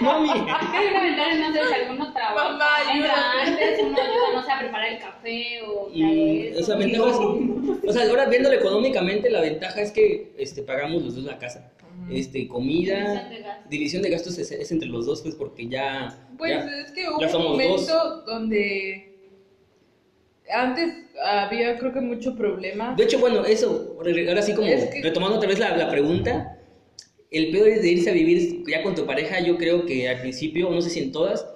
[0.00, 0.28] Mami.
[0.32, 4.50] Que la ventaja no sé, si alguno trabaja, Mamá, entra antes, uno ayuda, no sé,
[4.52, 6.60] a preparar el café o Y eso.
[6.60, 11.16] esa ventaja es, o sea, ahora viéndolo económicamente, la ventaja es que este, pagamos los
[11.16, 11.70] dos la casa.
[12.10, 13.68] Este, comida, División de gastos.
[13.70, 16.16] división de gastos es, es entre los dos, pues porque ya...
[16.38, 19.13] Pues ya- es que hubo un somos momento donde
[20.54, 22.94] antes había creo que mucho problema.
[22.96, 26.58] De hecho, bueno, eso, ahora sí como Es que- retomando otra vez la, la pregunta,
[27.30, 30.20] el peor es de irse a vivir ya con tu pareja, yo creo que al
[30.20, 31.46] principio, no sé si en todas,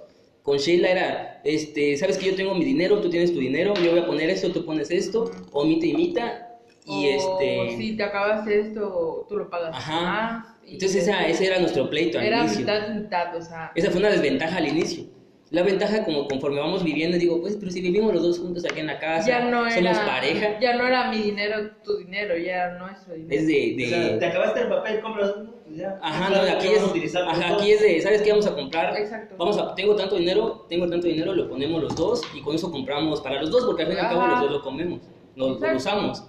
[0.42, 3.90] con Sheila era, este, sabes que yo tengo mi dinero, tú tienes tu dinero, yo
[3.92, 6.48] voy a poner esto, tú pones esto, o mita y mita,
[6.86, 7.76] y o este...
[7.76, 10.00] si te acabas esto, tú lo pagas Ajá.
[10.02, 10.46] más.
[10.66, 12.60] Entonces esa, ese era nuestro pleito al era inicio.
[12.60, 15.04] mitad mitad, o sea, Esa fue una desventaja al inicio.
[15.50, 18.80] La ventaja como conforme vamos viviendo, digo, pues, pero si vivimos los dos juntos aquí
[18.80, 22.36] en la casa, ya no era somos pareja, ya no era mi dinero, tu dinero,
[22.36, 23.34] ya era nuestro dinero.
[23.40, 23.74] es de...
[23.76, 25.32] de- O sea, te acabaste el papel, compras
[25.64, 25.98] pues ya.
[26.02, 28.94] Ajá, no, aquí es, ajá, aquí es de, ¿sabes qué vamos a comprar?
[28.98, 29.36] Exacto.
[29.38, 32.70] Vamos a, tengo tanto dinero, tengo tanto dinero, lo ponemos los dos y con eso
[32.70, 35.00] compramos para los dos porque al fin y al cabo los dos lo comemos,
[35.34, 36.24] lo, lo usamos.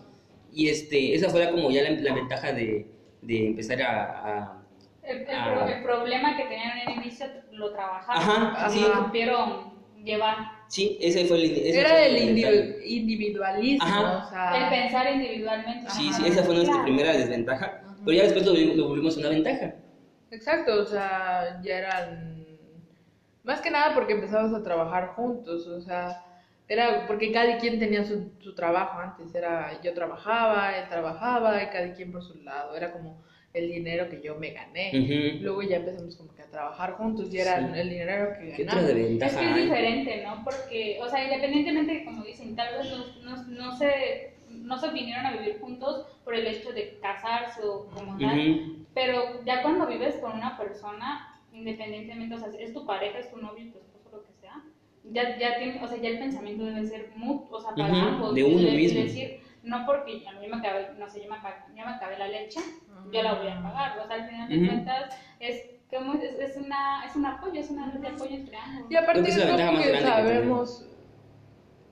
[0.54, 2.88] Y este, esa fue como ya la, la ventaja de,
[3.22, 4.59] de empezar a, a-
[5.10, 5.54] El, el Ah.
[5.54, 8.48] pro- el problema que tenían en el inicio lo trabajaron.
[8.48, 8.80] Ajá, y sí.
[8.82, 10.36] lo supieron llevar.
[10.68, 11.52] Sí, ese fue el...
[11.52, 14.26] ese Era fue el individu- individualismo, Ajá.
[14.26, 15.90] o sea, El pensar individualmente.
[15.90, 16.18] Sí, Ajá.
[16.18, 16.86] sí, esa fue nuestra Claro.
[16.86, 19.74] primera desventaja, pero ya después lo, volvimos- lo volvimos una ventaja.
[20.32, 22.46] Exacto, o sea, ya eran
[23.44, 26.24] más que nada porque empezamos a trabajar juntos, o sea,
[26.68, 31.68] era porque cada quien tenía su, su trabajo antes, era yo trabajaba, él trabajaba, y
[31.68, 34.92] cada quien por su lado, era como el dinero que yo me gané.
[34.94, 35.44] Ujú.
[35.44, 37.80] Luego ya empezamos como que a trabajar juntos y era Sí.
[37.80, 39.22] el dinero que ¿Qué otra ganamos.
[39.22, 40.44] Es que es diferente, ¿no?
[40.44, 44.90] Porque, o sea, independientemente de como dicen, tal vez no, no, no se, no se
[44.92, 48.86] vinieron a vivir juntos por el hecho de casarse o como tal, Ujú.
[48.94, 53.38] pero ya cuando vives con una persona, independientemente, o sea, es tu pareja, es tu
[53.38, 54.62] novio, tu esposo, lo que sea,
[55.06, 58.08] ya, ya tiene, o sea, ya el pensamiento debe ser mutuo, o sea, para Ujú,
[58.10, 58.36] ambos.
[58.36, 59.02] de uno mismo.
[59.02, 62.18] decir, no porque a mí me acabé, no sé, ya me acabé, ya me acabé
[62.18, 62.60] la leche,
[63.12, 64.66] yo la voy a pagar, o sea, al final de Ujú.
[64.68, 68.58] cuentas, es como es, es una es un apoyo, es una red de apoyo entre
[68.58, 68.92] ambos.
[68.92, 70.86] Y aparte es más que grande que sabemos,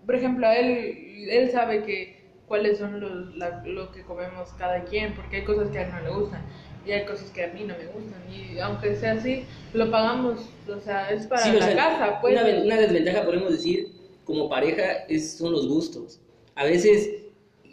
[0.06, 5.14] por ejemplo, él, él sabe que cuáles son los, la- lo que comemos cada quien,
[5.16, 6.42] porque hay cosas que a él no le gustan
[6.86, 10.50] y hay cosas que a mí no me gustan y aunque sea así, lo pagamos,
[10.68, 12.34] o sea, es para Sí, o la sea, casa, pues.
[12.42, 13.90] Una, una desventaja, podemos decir,
[14.24, 16.20] como pareja, es, son los gustos.
[16.56, 17.10] A veces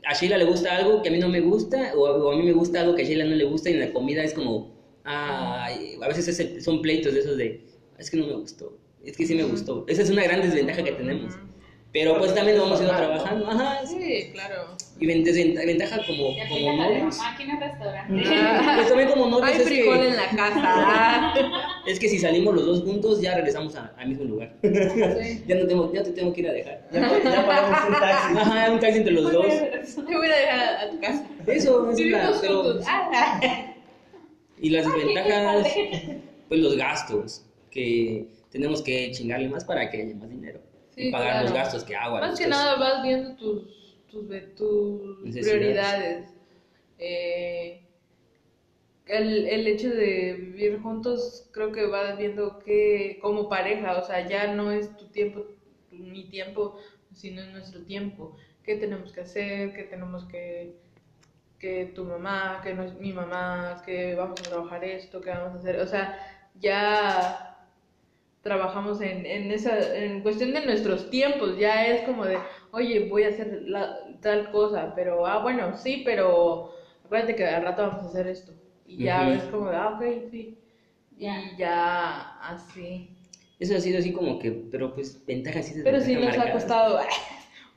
[0.07, 2.37] a Sheila le gusta algo que a mí no me gusta, o a, o a
[2.37, 4.35] mí me gusta algo que a Sheila no le gusta, y en la comida es
[4.35, 4.71] como,
[5.05, 7.61] ay, a veces es el- son pleitos de esos de,
[7.99, 9.85] es que no me gustó, es que sí me gustó.
[9.89, 11.35] Esa es una gran desventaja que tenemos.
[11.95, 13.49] Pero pues también lo vamos a ir trabajando.
[13.49, 14.31] Ajá, sí.
[14.33, 14.77] Claro.
[14.99, 17.19] Y ventaja como, como novios.
[17.39, 18.25] el restaurante.
[18.35, 18.73] Ah.
[18.75, 21.35] Pues también como novios Hay es frijol que, en la casa.
[21.87, 24.57] es que si salimos los dos juntos ya regresamos al mismo lugar.
[24.61, 25.45] Sí.
[25.47, 26.89] ya no tengo, ya te tengo que ir a dejar.
[26.93, 28.39] Ya, ya pagamos un taxi.
[28.39, 29.47] Ajá, un taxi entre los dos.
[29.47, 31.25] Te voy a dejar a, a tu casa.
[31.47, 32.87] Eso, es.
[32.89, 33.41] Ah.
[34.61, 36.19] y las desventajas, padre.
[36.49, 40.74] pues los gastos, que tenemos que chingarle más para que haya más dinero.
[40.95, 41.45] Sí, y pagar claro.
[41.45, 42.21] los gastos que agua.
[42.21, 43.63] Más luz, que nada vas viendo tus,
[44.11, 46.35] tus, tus prioridades.
[46.99, 47.83] Eh,
[49.07, 54.27] el, el hecho de vivir juntos, creo que vas viendo que como pareja, o sea,
[54.27, 55.47] ya no es tu tiempo,
[55.91, 56.79] mi tiempo,
[57.13, 58.37] sino es nuestro tiempo.
[58.63, 59.75] ¿Qué tenemos que hacer?
[59.75, 60.85] ¿Qué tenemos que
[61.65, 65.55] que tu mamá, que no es mi mamá, que vamos a trabajar esto, que vamos
[65.55, 66.19] a hacer, o sea,
[66.61, 67.54] ya
[68.45, 72.39] trabajamos en, en esa, en cuestión de nuestros tiempos, ya es como de,
[72.71, 76.71] oye, voy a hacer la, tal cosa, pero, ah, bueno, sí, pero
[77.05, 78.53] acuérdate que al rato vamos a hacer esto,
[78.87, 79.33] y ya Ujú.
[79.33, 80.57] es como de, ah, ok, sí,
[81.19, 81.41] Ya.
[81.41, 83.11] y ya así,
[83.59, 87.01] Eso ha sido así como que, pero pues ventajas sí pero sí nos ha costado,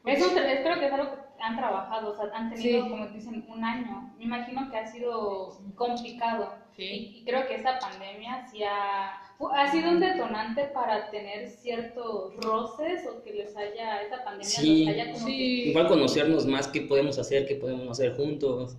[0.06, 2.89] Eso creo que es algo que han trabajado, o sea, han tenido, Sí.
[2.89, 4.13] como dicen, un año.
[4.17, 6.53] Me imagino que ha sido complicado.
[6.75, 6.84] Sí.
[6.84, 9.19] Y, y creo que esta pandemia sí ha,
[9.54, 14.86] ha sido un detonante para tener ciertos roces o que les haya, esta pandemia Sí.
[14.86, 18.76] los haya como que- sí, Igual conocernos más, qué podemos hacer, qué podemos hacer juntos,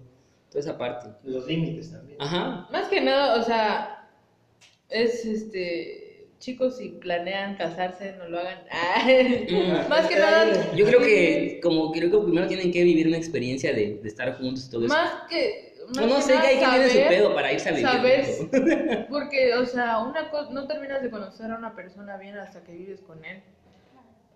[0.50, 1.08] toda esa parte.
[1.24, 2.20] Los límites también.
[2.20, 2.66] Ajá.
[2.72, 4.08] Más que nada, o sea,
[4.88, 6.04] es este.
[6.40, 8.58] Chicos, si planean casarse, no lo hagan.
[9.50, 9.88] Mm.
[9.88, 10.72] Más que nada.
[10.76, 14.38] Yo creo que como creo que primero tienen que vivir una experiencia de, de estar
[14.38, 14.94] juntos y todo eso.
[14.94, 15.67] Más que.
[15.94, 18.24] No, no que sé, hay que tiene su pedo para irse a vivir.
[18.36, 18.60] juntos.
[19.08, 22.72] Porque, o sea, una cosa, no terminas de conocer a una persona bien hasta que
[22.72, 23.42] vives con él.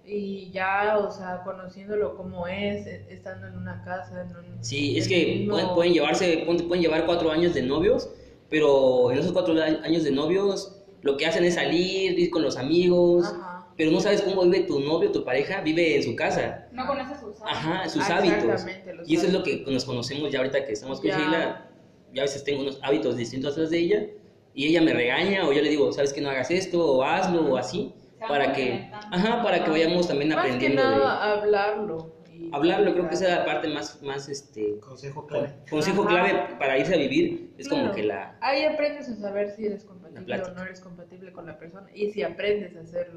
[0.05, 4.65] Y ya, o sea, conociéndolo como es, e- estando en una casa, en un.
[4.65, 8.09] Sí, es que mismo- pueden, pueden llevarse, pueden llevar cuatro años de novios,
[8.51, 12.57] pero en esos cuatro años de novios lo que hacen es salir, ir con los
[12.57, 13.69] amigos, Ajá.
[13.77, 16.67] pero no sabes cómo vive tu novio, tu pareja, vive en su casa.
[16.73, 17.19] no conoces.
[17.45, 18.67] Ajá, sus hábitos.
[19.07, 21.19] Y eso es lo que nos conocemos ya ahorita que estamos con Ya.
[21.19, 21.69] Sheila.
[22.13, 24.07] Ya a veces tengo unos hábitos distintos a los de ella.
[24.55, 27.53] Y ella me regaña o yo le digo, sabes que no hagas esto o hazlo
[27.53, 27.95] o así.
[28.29, 32.15] Para que, ajá, para que vayamos también Más que aprendiendo nada, hablarlo.
[32.33, 32.93] y- de hablarlo.
[32.93, 35.55] Creo que esa es la parte más, más este, Consejo clave.
[35.71, 36.11] consejo Ajá.
[36.11, 37.53] clave para irse a vivir.
[37.59, 37.97] Es como Claro.
[37.97, 38.37] que la...
[38.41, 42.11] Ahí aprendes a saber si eres compatible o no eres compatible con la persona y
[42.11, 43.11] si aprendes a ser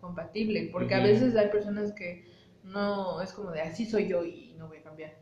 [0.00, 1.08] compatible, porque a Ujú.
[1.08, 2.24] veces hay personas que
[2.68, 5.12] no es como de así soy yo y no voy a cambiar.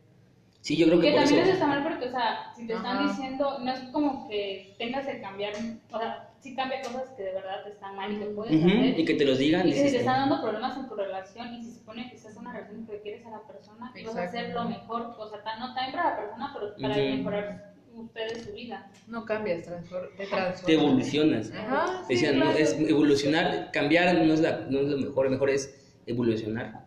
[0.61, 1.51] Sí, yo creo que Que por también eso...
[1.51, 3.07] eso está mal porque, o sea, si te están Ajá.
[3.07, 5.53] diciendo, no es como que tengas que cambiar,
[5.93, 8.99] o sea, sí cambia cosas que de verdad están mal y que puedes Ujú, hacer.
[8.99, 9.69] y que te los digan.
[9.69, 12.17] Y que si te están dando problemas en tu relación y si se supone que
[12.17, 15.29] estás en una relación que quieres a la persona, vas a hacer lo mejor, o
[15.29, 17.17] sea, no también para la persona, pero para Ujú.
[17.17, 18.91] mejorar ustedes su vida.
[19.07, 20.63] No cambias, te transformas.
[20.65, 21.53] te evolucionas.
[21.53, 22.59] Ajá, sí, Decían, no, claro.
[22.59, 26.86] es evolucionar, cambiar no es, la- no es lo mejor, lo mejor es evolucionar.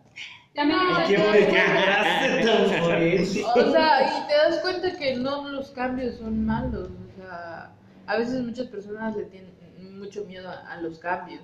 [0.54, 3.48] También Ah, ¿Qué hay- me tan poético?
[3.54, 7.72] O sea, y te das cuenta que no los cambios son malos, o sea,
[8.06, 9.54] a veces muchas personas le tienen
[9.98, 11.42] mucho miedo a, a los cambios,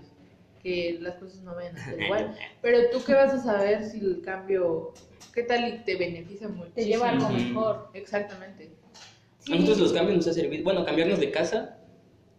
[0.62, 4.00] que las cosas no vayan a ser igual, pero tú qué vas a saber si
[4.00, 4.92] el cambio,
[5.32, 6.72] qué tal y te beneficia mucho.
[6.72, 7.90] te lleva a algo mejor.
[7.94, 8.70] Exactamente.
[9.38, 11.78] Sí, A nosotros los cambios nos ha servido, bueno, cambiarnos de casa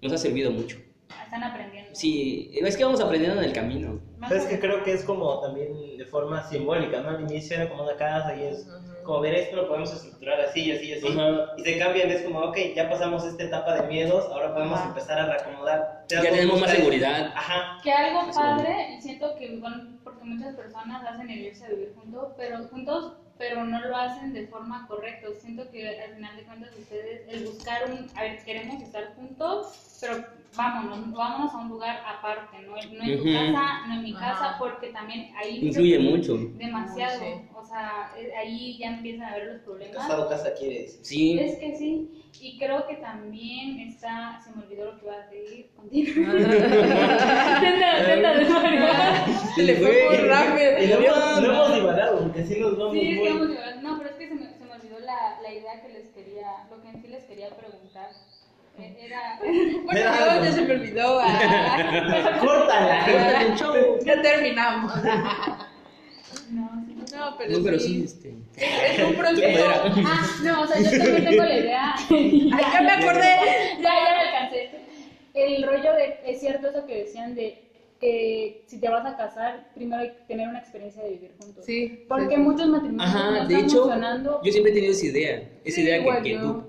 [0.02, 0.78] nos ha servido mucho.
[1.24, 1.92] Están aprendiendo.
[1.94, 4.00] Sí, es que vamos aprendiendo en el camino.
[4.28, 7.10] Pero es que creo que es como también de forma simbólica, ¿no?
[7.10, 8.68] Al inicio era como una casa y es
[9.08, 11.08] como ver esto lo podemos estructurar así, así, así.
[11.08, 11.54] Ajá.
[11.58, 15.18] Y se cambian, es como, ok, ya pasamos esta etapa de miedos, ahora podemos empezar
[15.18, 16.06] a reacomodar.
[16.10, 17.32] Ya tenemos más seguridad.
[17.34, 17.80] Ajá.
[17.82, 21.94] Que algo padre, y siento que, bueno, porque muchas personas hacen el irse a vivir
[21.96, 25.28] juntos, pero juntos, pero no lo hacen de forma correcta.
[25.40, 29.97] Siento que al final de cuentas ustedes, el buscar un, a ver, queremos estar juntos,
[30.00, 30.24] pero
[30.56, 33.34] vámonos, vámonos a un lugar aparte, no, no en tu Ujú.
[33.34, 34.32] casa, no en mi Ajá.
[34.32, 36.38] casa, porque también ahí Influye mucho.
[36.56, 37.26] demasiado, Sí.
[37.56, 39.96] o sea, eh, ahí ya empiezan a ver los problemas.
[39.98, 41.00] Casado, casa quieres.
[41.04, 41.38] Sí.
[41.40, 45.28] Es que sí, y creo que también está, se me olvidó lo que iba a
[45.28, 46.34] decir, continúa.
[48.38, 49.26] Desvariar.
[49.56, 50.84] Se le fue muy rápido.
[50.84, 53.76] Y no hemos, no hemos divagado, porque sí nos vamos Sí, es que vamos a-
[53.82, 56.68] No, pero es que se me, se me olvidó la, la idea que les quería,
[56.70, 58.10] lo que en sí les quería preguntar.
[58.80, 59.40] Era.
[59.84, 61.20] Bueno, yo ya se me olvidó.
[61.22, 62.38] ah.
[62.42, 63.56] ¡Córtala!
[64.06, 64.94] ya terminamos.
[66.52, 66.70] No.
[67.12, 67.88] No, pero, No, pero sí.
[67.88, 68.34] sí, este.
[68.96, 69.66] Es un proceso.
[70.06, 71.96] Ah, no, o sea, yo también tengo la idea.
[72.10, 73.36] Ay, ya me acordé.
[73.82, 74.70] Ya, ya me alcancé.
[75.34, 76.20] El rollo de.
[76.26, 77.64] Es cierto eso que decían de
[78.00, 81.66] que si te vas a casar, primero hay que tener una experiencia de vivir juntos.
[81.66, 82.06] Sí.
[82.08, 82.42] Porque sí.
[82.42, 84.42] muchos matrimonios no Ajá, de están hecho, funcionando.
[84.44, 85.36] yo siempre he tenido esa idea.
[85.66, 86.42] Esa Sí, idea que, que yo.
[86.42, 86.64] tú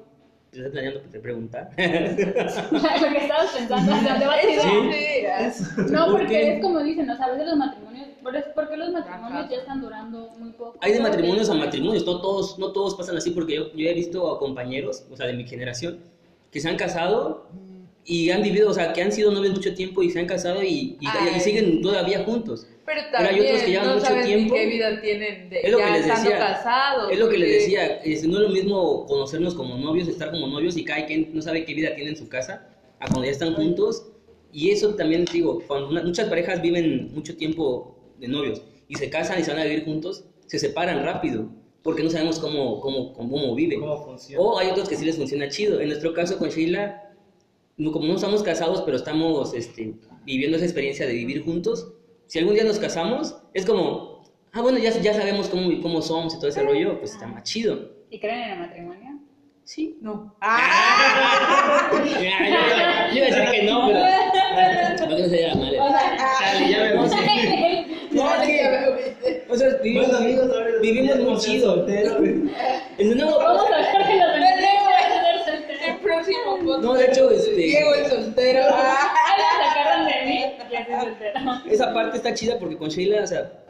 [0.50, 1.70] te estás planeando te preguntar.
[1.76, 5.50] lo que estabas pensando, hacia dónde va tu idea.
[5.52, 5.92] Sí, sí.
[5.92, 6.54] No, ¿Por porque qué?
[6.54, 9.48] es como dicen, o sea, a veces los matrimonios, por porque los matrimonios Ajá.
[9.50, 10.78] ya están durando muy poco.
[10.80, 13.94] Hay de matrimonios a matrimonios, no todos, no todos pasan así porque yo, yo he
[13.94, 15.98] visto a compañeros, o sea, de mi generación,
[16.50, 17.46] que se han casado
[18.08, 20.62] y han vivido, o sea, que han sido novios mucho tiempo y se han casado
[20.62, 22.66] y, y- y siguen todavía juntos.
[22.86, 24.54] Pero hay también otros que llevan no mucho sabes ni tiempo.
[24.54, 26.38] qué vida tienen de, Es lo ya que les estando decía.
[26.38, 27.12] casados.
[27.12, 30.30] Es lo que les porque- decía, es, no es lo mismo conocernos como novios, estar
[30.30, 32.66] como novios y cada quien no sabe qué vida tiene en su casa,
[32.98, 34.06] a cuando ya están juntos.
[34.54, 39.10] Y eso también digo, cuando una- muchas parejas viven mucho tiempo de novios y se
[39.10, 41.46] casan y se van a vivir juntos, se separan rápido
[41.82, 43.80] porque no sabemos cómo, cómo, cómo viven.
[43.80, 44.42] ¿Cómo funciona?
[44.42, 45.78] O hay otros que sí les funciona chido.
[45.80, 47.04] En nuestro caso con Sheila,
[47.78, 51.92] como no estamos casados, pero estamos este, viviendo esa experiencia de vivir juntos,
[52.26, 56.34] si algún día nos casamos, es como, ah, bueno, ya, ya sabemos cómo, cómo somos
[56.34, 57.96] y todo ese rollo, pues está más chido.
[58.10, 59.18] ¿Y creen en el matrimonio?
[59.64, 59.96] Sí.
[60.00, 60.34] No.
[60.40, 60.58] Ya,
[62.48, 62.56] yo,
[63.14, 64.00] yo iba a decir que no, pero...
[65.08, 65.80] No quiero ser madre.
[65.80, 67.16] O sea, Dale, ya me No, puse.
[68.10, 70.46] No, es que- O sea, vivimos, Bueno, amigos,
[70.82, 71.74] vivimos muy chido.
[71.76, 72.16] soltero.
[72.18, 72.50] En
[73.12, 74.28] un nuevo- Vamos a hablar de los
[76.34, 76.82] próximo podcast.
[76.84, 78.60] No, de hecho, este- Diego el soltero.
[78.70, 79.14] Ah.
[79.26, 81.40] Ay, sacaron de mí y así soltero.
[81.70, 83.64] Esa parte está chida porque con Sheila, o sea,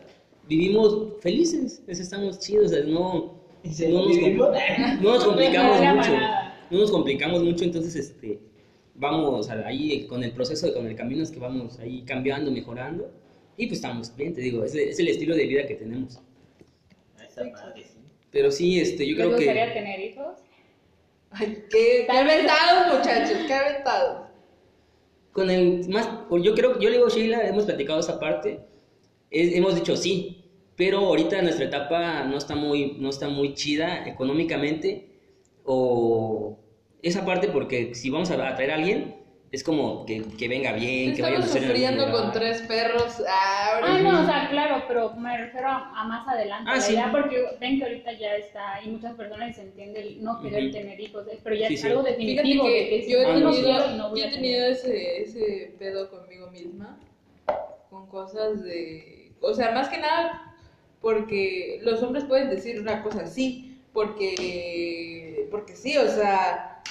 [0.49, 4.17] vivimos felices, es- estamos chidos, o sea, no, ¿Y se no, nos,
[5.01, 6.11] no nos complicamos mucho,
[6.71, 8.39] no nos complicamos mucho, entonces, este,
[8.95, 13.11] vamos a- ahí con el proceso, con el camino es que vamos ahí cambiando, mejorando,
[13.57, 16.21] y pues estamos bien, te digo, es, es el estilo de vida que tenemos.
[17.21, 17.99] Está padre, sí.
[18.31, 20.39] Pero sí, este, yo ¿Les creo gustaría que tener hijos?
[21.31, 24.29] Ay, qué, qué Tal vez- aventado, muchachos, qué aventado.
[25.33, 26.09] con el más,
[26.43, 28.61] yo creo, yo le digo a Sheila, hemos platicado esa parte,
[29.31, 34.09] es- hemos dicho sí, pero ahorita nuestra etapa no está muy, no está muy chida
[34.09, 35.09] económicamente,
[35.65, 36.57] o
[37.03, 39.17] esa parte porque si vamos a atraer a alguien,
[39.51, 43.23] es como que, que venga bien, que vaya a algún sufriendo con tres perros.
[43.27, 46.69] Ah, Ah, no, o sea, claro, pero me refiero a, a más adelante.
[46.71, 46.93] Ah, la sí.
[46.93, 50.65] idea, porque ven que ahorita ya está, y muchas personas se entiende el no querer
[50.65, 50.73] Ujú.
[50.73, 51.87] tener hijos, eh, pero ya Sí, es sí.
[51.89, 52.67] algo definitivo.
[52.67, 56.11] de que que yo he no, tenido, no voy yo he tenido ese, ese pedo
[56.11, 56.99] conmigo misma,
[57.89, 59.33] con cosas de...
[59.41, 60.57] O sea, más que nada
[61.01, 66.83] porque los hombres pueden decir una cosa así, porque, porque sí, o sea...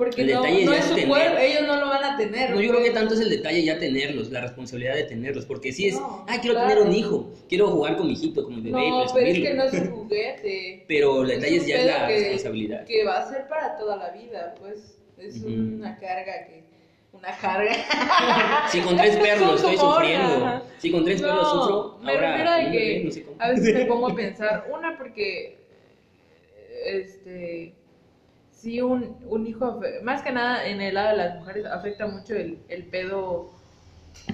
[0.00, 2.16] Porque El no, detalle no es es su tener- cuerpo, ellos no lo van a
[2.16, 2.50] tener.
[2.50, 2.94] No, yo creo que pues.
[3.00, 6.38] tanto es el detalle ya tenerlos, la responsabilidad de tenerlos, porque si es, No, ah,
[6.40, 6.68] quiero claro.
[6.70, 9.54] tener un hijo, quiero jugar con mi hijito, con mi bebé, No, pero es que
[9.54, 10.84] no es un juguete.
[10.88, 12.84] Pero el detalle Es es ya es la que- responsabilidad.
[12.86, 14.96] Que va a ser para toda la vida, pues.
[15.18, 16.64] Es una carga que.
[17.12, 17.74] Una carga.
[18.72, 20.62] Si con tres perros estoy sufriendo, ajá.
[20.78, 23.36] si con tres perros sufro, me ahora refiero a que no sé cómo.
[23.38, 25.58] a veces me pongo a pensar, una porque
[26.86, 27.74] este
[28.60, 32.34] sí un, un hijo más que nada en el lado de las mujeres afecta mucho
[32.34, 33.50] el, el pedo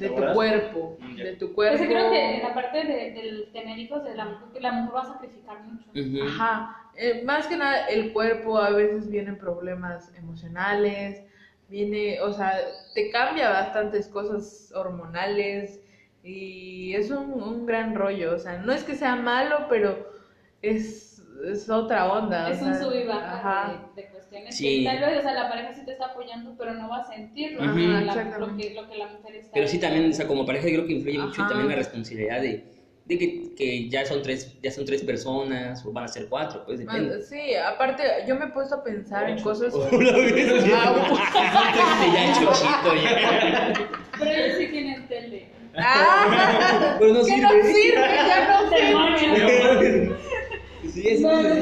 [0.01, 1.79] de tu cuerpo, Mm, de tu cuerpo.
[1.79, 4.73] Pues creo que en la parte de, del tener hijos, de la mujer, que la
[4.73, 6.25] mujer va a sacrificar mucho.
[6.25, 11.23] Ajá, eh, más que nada el cuerpo a veces vienen problemas emocionales,
[11.69, 12.53] viene, o sea,
[12.95, 15.81] te cambia bastantes cosas hormonales
[16.23, 20.11] y es un, un gran rollo, o sea, no es que sea malo, pero
[20.63, 22.47] es, es otra onda.
[22.47, 23.81] o Es un sea, sub y baja Ajá.
[23.95, 24.09] de,
[24.51, 24.85] Sí.
[24.85, 27.05] que tal vez, o sea, la pareja sí te está apoyando, pero no va a
[27.07, 28.39] sentirlo, la- Exactamente.
[28.39, 30.75] lo, que, lo que la mujer está Pero sí también, o sea, como pareja yo
[30.75, 31.49] creo que influye mucho Ajá.
[31.51, 32.65] también la responsabilidad de,
[33.05, 36.65] de que, que ya son tres, ya son tres personas o van a ser cuatro,
[36.67, 37.11] pues depende.
[37.11, 39.73] Man, Sí, aparte yo me he puesto a pensar en cosas...
[39.77, 39.89] Ah,
[42.95, 43.73] ya.
[44.19, 45.49] Pero yo sí tiene tele.
[45.79, 47.43] ah, Pero no que sirve.
[47.43, 48.59] no sirve, ya no
[49.19, 50.17] sirve.
[50.93, 51.57] Sí, es- No, no, no, no.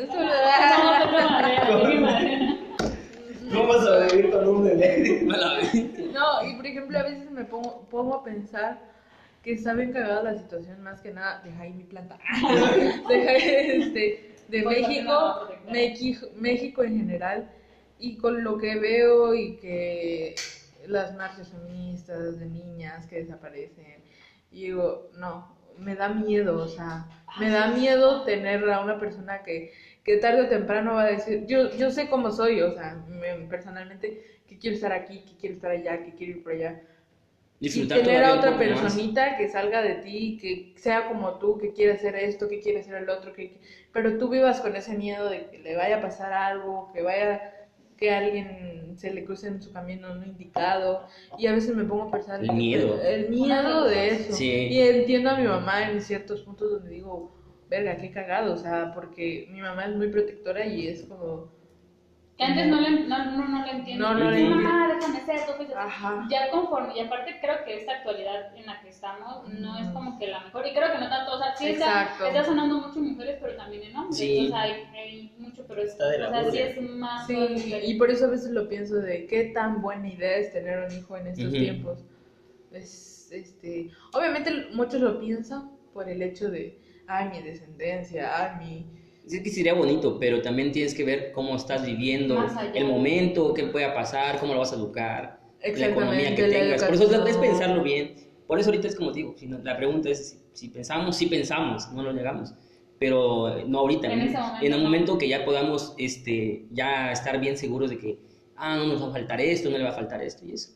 [0.00, 2.56] Eso No, le toca madera, toca madera.
[3.70, 5.22] ¿Cómo sobrevivir con un bebé?
[6.12, 8.80] No, y por ejemplo, a veces me pongo, pongo a pensar
[9.42, 12.18] que está bien cagada la situación, más que nada, deja ahí mi planta,
[13.08, 14.80] deja este, de Pues.
[15.70, 17.50] México, México en general,
[17.98, 20.34] y con lo que veo y que
[20.86, 24.02] las marchas feministas de niñas que desaparecen,
[24.50, 27.06] y digo, no, me da miedo, o sea,
[27.38, 29.72] me da miedo tener a una persona que,
[30.04, 33.46] que tarde o temprano va a decir, yo, yo sé cómo soy, o sea, me-
[33.48, 36.80] personalmente, que quiero estar aquí, que quiero estar allá, que quiero ir por allá.
[37.60, 38.58] Disfrutar y tener a otra más.
[38.58, 42.80] personita que salga de ti, que sea como tú, que quiere hacer esto, que quiere
[42.80, 43.58] hacer el otro, que
[43.92, 47.54] pero tú vivas con ese miedo de que le vaya a pasar algo, que vaya
[47.98, 52.04] que alguien se le cruce en su camino no indicado y a veces me pongo
[52.04, 52.98] a pensar El miedo.
[53.02, 54.68] el, miedo de eso Sí.
[54.70, 57.30] y entiendo a mi mamá en ciertos puntos donde digo
[57.70, 61.48] verga qué cagado o sea porque mi mamá es muy protectora y es como
[62.36, 64.02] Que antes no le, no, no, no le entiendo.
[64.08, 64.94] No, no le Mamá, entiendo.
[65.06, 66.26] déjame ser, tú fuiste- Ajá.
[66.30, 70.18] Ya conforme, y aparte creo que esta actualidad en la que estamos no es como
[70.18, 72.24] que la mejor, y creo que no tanto, o sea, sí está, Exacto.
[72.28, 74.46] está sonando mucho en mujeres, pero también en hombres, Sí.
[74.46, 77.26] o sea, hay, hay mucho, pero es, Está de la o sea, sí es más...
[77.26, 80.78] Sí, y por eso a veces lo pienso de qué tan buena idea es tener
[80.90, 81.58] un hijo en estos Ujú.
[81.58, 81.98] tiempos.
[82.72, 86.74] Es, este, obviamente muchos lo piensan por el hecho de,
[87.10, 88.86] ay, mi descendencia, ay, mi...
[89.26, 93.64] Sí que sería bonito, pero también tienes que ver cómo estás viviendo, el momento, qué
[93.64, 95.40] pueda pasar, cómo lo vas a educar,
[95.76, 96.82] la economía que tengas.
[96.84, 98.14] Por eso es, pensarlo bien.
[98.46, 101.26] Por eso ahorita es como digo, si no- la pregunta es si, si pensamos, sí
[101.26, 102.52] pensamos, no lo negamos,
[102.98, 104.10] pero eh, no ahorita.
[104.12, 104.60] En ¿no?
[104.60, 104.84] en un no.
[104.86, 108.18] momento que ya podamos este, ya estar bien seguros de que,
[108.56, 110.72] ah, no nos va a faltar esto, no le va a faltar esto y eso.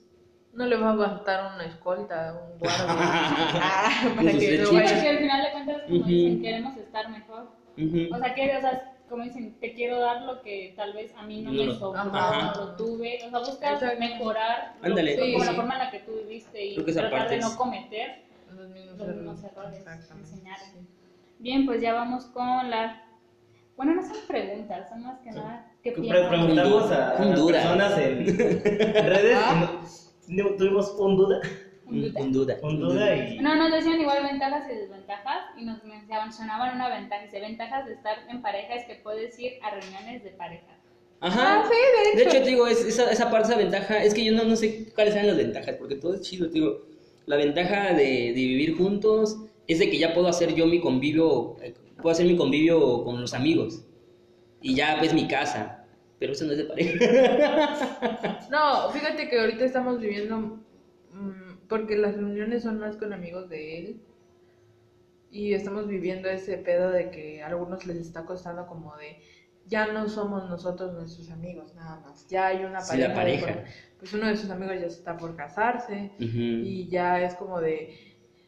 [0.55, 4.73] No le va a faltar una escolta, un guardia, ah, para que no Sí, flechitas.
[4.73, 4.95] vaya.
[4.95, 7.49] porque al final de cuentas, como dicen, queremos estar mejor.
[8.13, 11.23] O sea, que, o sea, como dicen, te quiero dar lo que tal vez a
[11.23, 13.19] mí no, No me lo- sobró, no lo tuve.
[13.27, 13.99] O sea, buscas Exacto.
[13.99, 15.57] mejorar lo- Ándale, como sí, la sí.
[15.57, 18.23] forma en la que tú viviste y que tratar de no es- cometer
[18.55, 19.85] Los mismos los mismos errores.
[20.13, 20.59] Enseñar.
[20.61, 20.79] sí.
[21.41, 23.03] Bien, pues ya vamos con la...
[23.77, 25.67] Bueno, no son preguntas, son más que nada...
[25.83, 26.29] ¿Qué Pre- piensas?
[26.29, 28.37] preguntamos a, a las personas en, en
[29.05, 29.81] redes Ah.
[30.29, 31.41] No- tuvimos un duda,
[31.87, 32.21] Un duda.
[32.23, 32.57] Un duda.
[32.63, 37.25] un duda y No, nos decían igual ventajas y desventajas y nos mencionaban una ventaja.
[37.25, 40.67] Dice, ventajas de estar en pareja es que puedes ir a reuniones de pareja.
[41.21, 41.61] Ajá.
[41.63, 42.37] Ah, sí, de De hecho.
[42.37, 44.87] hecho, te digo, es- esa, esa parte, esa ventaja, es que yo no, no sé
[44.95, 46.83] cuáles sean las ventajas, porque todo es chido, te digo.
[47.27, 51.57] La ventaja de, de vivir juntos es de que ya puedo hacer yo mi convivio,
[51.63, 51.73] eh,
[52.03, 53.83] puedo hacer mi convivio con los amigos.
[54.61, 55.84] Y ya ves mi casa,
[56.25, 58.49] pero eso no es de pareja.
[58.51, 63.79] No, fíjate que ahorita estamos viviendo, mm, porque las reuniones son más con amigos de
[63.79, 64.01] él.
[65.31, 69.19] Y estamos viviendo ese pedo de que a algunos les está costando como de,
[69.67, 72.27] ya no somos nosotros nuestros amigos, nada más.
[72.29, 73.47] Ya hay una Sí, la pareja.
[73.47, 73.65] por-
[73.99, 76.13] pues uno de sus amigos ya está por casarse.
[76.19, 77.97] Y ya es como de,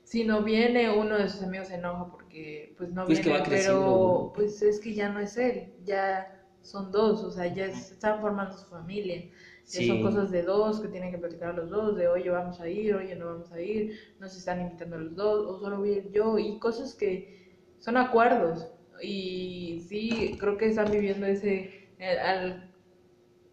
[0.05, 3.41] si no viene, uno de sus amigos se enoja porque pues no Pues que viene,
[3.41, 6.36] va pero pues es que ya no es él, ya
[6.66, 9.24] son dos, o sea, ya es- están formando su familia.
[9.70, 9.86] Ya Sí.
[9.88, 12.94] son cosas de dos que tienen que platicar los dos, de oye vamos a ir,
[12.94, 16.10] oye no vamos a ir, nos están invitando los dos, o solo voy a ir
[16.12, 17.36] yo, y cosas que
[17.78, 18.68] son acuerdos.
[19.02, 22.70] Y sí, creo que están viviendo ese, eh, al-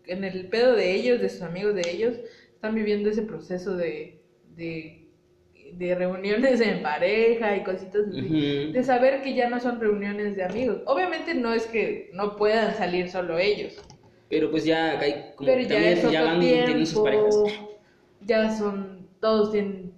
[0.05, 2.17] en el pedo de ellos, de sus amigos de ellos,
[2.55, 4.21] están viviendo ese proceso de,
[4.55, 5.02] de,
[5.77, 8.71] de reuniones en pareja y cositas así.
[8.71, 10.81] De saber que ya no son reuniones de amigos.
[10.85, 13.73] Obviamente no es que no puedan salir solo ellos.
[14.29, 17.43] Pero pues ya hay como Pero ya también ya van teniendo sus parejas.
[17.43, 17.69] tiempo.
[18.21, 19.93] Ya son, todos tienen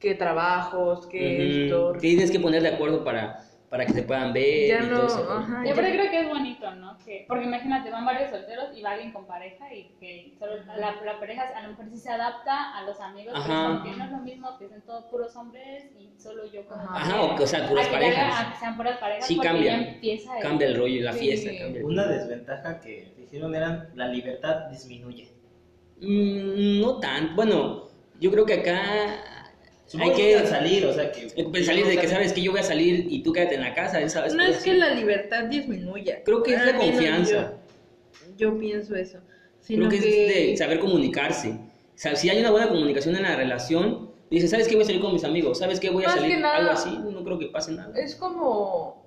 [0.00, 1.92] que trabajos, que esto.
[1.94, 4.68] Que tienes que poner de acuerdo para, para que se puedan ver.
[4.68, 5.64] Ya y no, todo eso, ajá.
[5.66, 6.96] Yo pero creo que es bonito, ¿no?
[7.04, 10.92] Que, porque imagínate, van varios solteros y va alguien con pareja y que solo la,
[11.04, 13.46] la pareja a lo mejor sí se adapta a los amigos, Ajá.
[13.46, 16.78] pero porque no es lo mismo que sean todos puros hombres y solo yo con
[16.78, 16.94] Ajá.
[16.96, 18.40] Ajá, o, o sea, puras que ya parejas.
[18.46, 19.98] a que sean puras parejas Sí, cambia.
[20.00, 21.18] ya Cambia el rollo y la Sí.
[21.20, 21.50] fiesta.
[21.58, 21.84] Cambia.
[21.84, 25.28] una desventaja que dijeron eran la libertad disminuye.
[26.00, 27.34] Mm, no tan.
[27.34, 27.84] Bueno,
[28.20, 29.35] yo creo que acá
[29.86, 31.28] Supongo hay que que al salir, o sea que...
[31.64, 34.06] salir de que sabes que yo voy a salir y tú quédate en la casa.
[34.08, 34.34] ¿sabes?
[34.34, 36.22] No es que la libertad disminuya.
[36.24, 37.52] Creo que es menos confianza.
[38.36, 39.18] Yo, yo pienso eso.
[39.60, 41.50] Sino Creo que, es de saber comunicarse.
[41.50, 44.74] O sea, si hay una buena comunicación en la relación, dices, ¿sabes qué?
[44.74, 45.58] Voy a salir con mis amigos.
[45.58, 45.90] ¿Sabes qué?
[45.90, 46.90] Voy a Más salir nada- algo así.
[46.90, 47.96] No creo que pase nada.
[47.96, 49.04] es como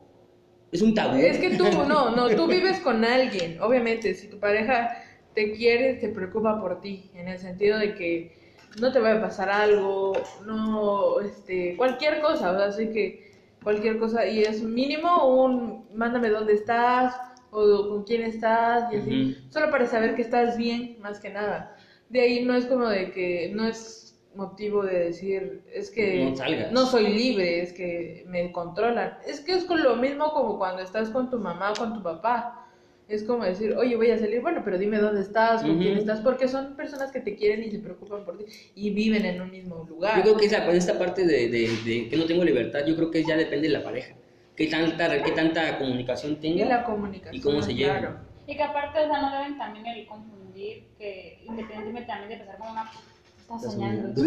[0.72, 1.18] Es un tabú.
[1.20, 3.62] Es que tú, no, no, tú vives con alguien.
[3.62, 5.04] Obviamente, si tu pareja
[5.36, 8.32] te quiere, te preocupa por ti, en el sentido de que
[8.80, 10.14] no te vaya a pasar algo,
[10.46, 13.32] no, este, cualquier cosa, o sea, así que
[13.64, 17.16] cualquier cosa, y es mínimo un, mándame dónde estás,
[17.52, 21.76] o con quién estás, y así, solo para saber que estás bien, más que nada.
[22.10, 26.34] De ahí no es como de que, no es motivo de decir, es que
[26.72, 29.18] No no soy libre, es que me controlan.
[29.26, 32.04] Es que es con lo mismo como cuando estás con tu mamá o con tu
[32.04, 32.68] papá.
[33.10, 36.20] Es como decir, oye, voy a salir, bueno, pero dime dónde estás, con quién estás,
[36.22, 38.46] porque son personas que te quieren y se preocupan por ti
[38.76, 40.18] y viven en un mismo lugar.
[40.18, 43.10] Yo creo que esa, esta parte de, de- de que no tengo libertad, yo creo
[43.10, 44.14] que ya depende de la pareja.
[44.56, 46.66] Qué tanta, qué tanta comunicación y tenga.
[46.66, 47.36] la comunicación.
[47.36, 48.00] ¿Y cómo se llevan?
[48.02, 48.18] claro.
[48.46, 52.58] Y que aparte, o sea, no deben también el confundir que independientemente también de empezar
[52.60, 52.92] con una...
[53.40, 54.22] Estás Estás soñando.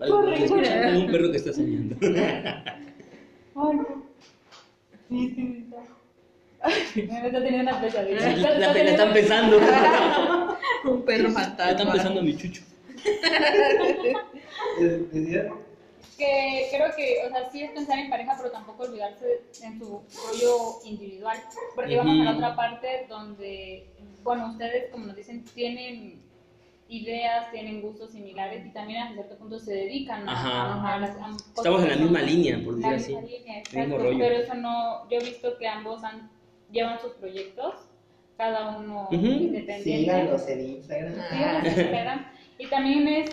[0.00, 0.84] Escuchan, corre.
[0.86, 1.96] como un perro que está soñando.
[3.54, 3.78] Ay,
[5.08, 5.61] sí, sí.
[6.94, 8.20] Me está teniendo una pesadilla.
[8.20, 9.58] La, Está- la, está la están teniendo- pesando.
[10.84, 11.70] Un perro Ya fantasma.
[11.70, 12.62] están pesando mi chucho.
[16.18, 20.02] Que creo que, o sea, sí es pensar en pareja, pero tampoco olvidarse en su
[20.14, 21.36] rollo individual.
[21.74, 23.86] Porque vamos a la otra parte donde,
[24.22, 26.22] bueno, ustedes, como nos dicen, tienen
[26.88, 30.94] ideas, tienen gustos similares y también a cierto punto se dedican Ajá.
[30.94, 31.16] a las
[31.56, 33.38] Estamos en la misma línea, por la decir misma así.
[33.38, 34.18] línea, mismo exacto, rollo.
[34.18, 36.30] pero eso no, yo he visto que ambos han,
[36.72, 37.74] llevan sus proyectos,
[38.36, 39.16] cada uno Ujú.
[39.26, 39.82] independiente.
[39.82, 41.14] Síganos en Instagram.
[41.30, 42.26] Síganos en Instagram.
[42.58, 43.30] Y también es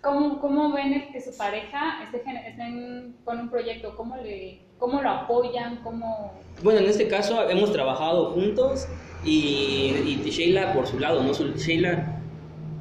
[0.00, 4.60] cómo, cómo ven el que su pareja esté, gen- estén con un proyecto, cómo, le,
[4.78, 6.32] cómo lo apoyan, cómo...
[6.62, 8.86] Bueno, en este caso hemos trabajado juntos
[9.24, 9.94] y,
[10.24, 11.32] y Sheila por su lado, ¿no?
[11.34, 12.18] Su- Sheila,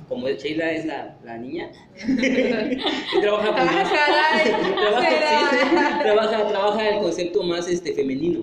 [0.10, 1.72] como Sheila es la, la niña,
[2.06, 8.42] y trabaja Ah, trabaja, sí, trabaja, trabaja el concepto más este, femenino.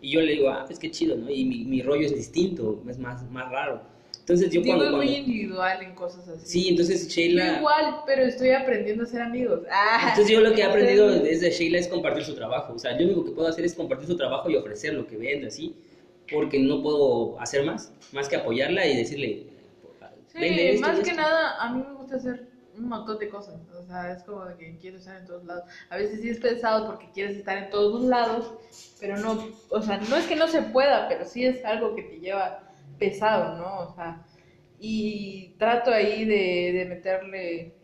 [0.00, 1.28] Y yo le digo, ah, pues qué chido, ¿no?
[1.30, 3.82] Y mi, mi rollo es distinto, es más, más raro.
[4.20, 4.84] Entonces yo Digo, cuando...
[4.84, 6.46] es muy cuando- individual en cosas así.
[6.46, 7.56] sí, entonces Yo Sheila...
[7.58, 9.60] igual, pero estoy aprendiendo a ser amigos.
[9.70, 12.74] Ah, Entonces yo lo que he aprendido desde Sheila es compartir su trabajo.
[12.74, 15.06] O sea, yo lo único que puedo hacer es compartir su trabajo y ofrecer lo
[15.06, 15.74] que vende, así.
[16.30, 19.44] Porque no puedo hacer más, más que apoyarla y decirle...
[20.34, 21.22] "Vende Sí, esto más que esto".
[21.22, 22.47] nada, a mí me gusta hacer
[22.78, 23.60] un montón de cosas.
[23.78, 25.64] O sea, es como de que quiero estar en todos lados.
[25.90, 28.54] A veces sí es pesado porque quieres estar en todos lados,
[29.00, 32.02] pero no, o sea, no es que no se pueda, pero sí es algo que
[32.02, 32.68] te lleva
[32.98, 33.90] pesado, ¿no?
[33.90, 34.24] O sea,
[34.80, 37.74] y trato ahí de, de meterle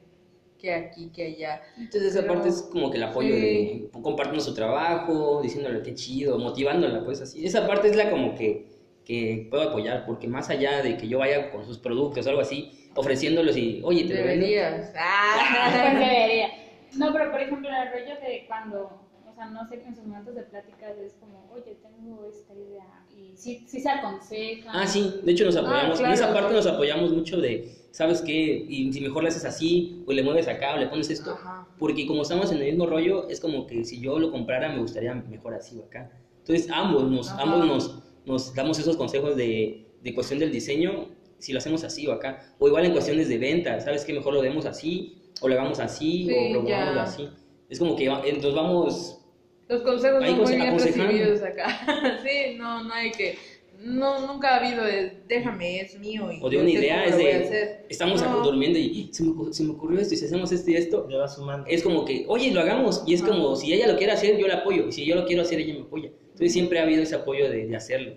[0.65, 1.63] que aquí, que allá.
[1.77, 3.41] Entonces esa parte es como que el apoyo sí.
[3.41, 7.45] de compartiendo su trabajo, diciéndole qué chido, motivándola, pues así.
[7.45, 8.67] Esa parte es la como que,
[9.05, 12.41] que puedo apoyar, porque más allá de que yo vaya con sus productos o algo
[12.41, 14.15] así, ofreciéndolos y, oye, te.
[14.15, 14.75] Deberías.
[14.91, 15.71] Pues Ah.
[15.99, 16.49] debería.
[16.97, 20.35] No, pero por ejemplo, el rollo de cuando, o sea, no sé, en sus momentos
[20.37, 24.75] de pláticas es como, oye, tengo esta idea, y sí, sí se aconsejan.
[24.77, 25.99] Ah, sí, de hecho nos apoyamos.
[25.99, 26.07] claro.
[26.07, 28.33] En esa parte nos apoyamos mucho de, ¿sabes qué?
[28.69, 31.33] Y si mejor le haces así, o le mueves acá, o le pones esto.
[31.33, 31.67] Ajá.
[31.81, 34.79] Porque como estamos en el mismo rollo, es como que si yo lo comprara, me
[34.79, 36.13] gustaría mejor así o acá.
[36.39, 37.43] Entonces, ambos nos, Ajá.
[37.43, 41.09] ambos nos, nos damos esos consejos de, de cuestión del diseño,
[41.45, 42.55] si lo hacemos así o acá.
[42.59, 44.13] O igual en cuestiones de venta, ¿sabes qué?
[44.13, 46.83] Mejor lo demos así, o lo hagamos así, Sí, o lo ya.
[46.91, 47.29] hagamos así.
[47.69, 49.19] Es como que nos vamos...
[49.69, 52.21] Los consejos son muy bien recibidos acá.
[52.25, 53.37] sí, no, no hay que.
[53.81, 56.31] No, nunca ha habido de déjame, es mío.
[56.33, 57.87] Y O de una sé idea, es de...
[57.89, 58.43] Estamos No.
[58.43, 61.17] durmiendo y se me, se me ocurrió esto, y si hacemos esto y esto, Le
[61.19, 61.67] va sumando.
[61.69, 63.03] es como que, oye, lo hagamos.
[63.07, 63.33] Y es Ajá.
[63.33, 64.87] como, si ella lo quiere hacer, yo la apoyo.
[64.89, 66.11] Y si yo lo quiero hacer, ella me apoya.
[66.25, 68.15] Entonces siempre ha habido ese apoyo de, de hacerlo.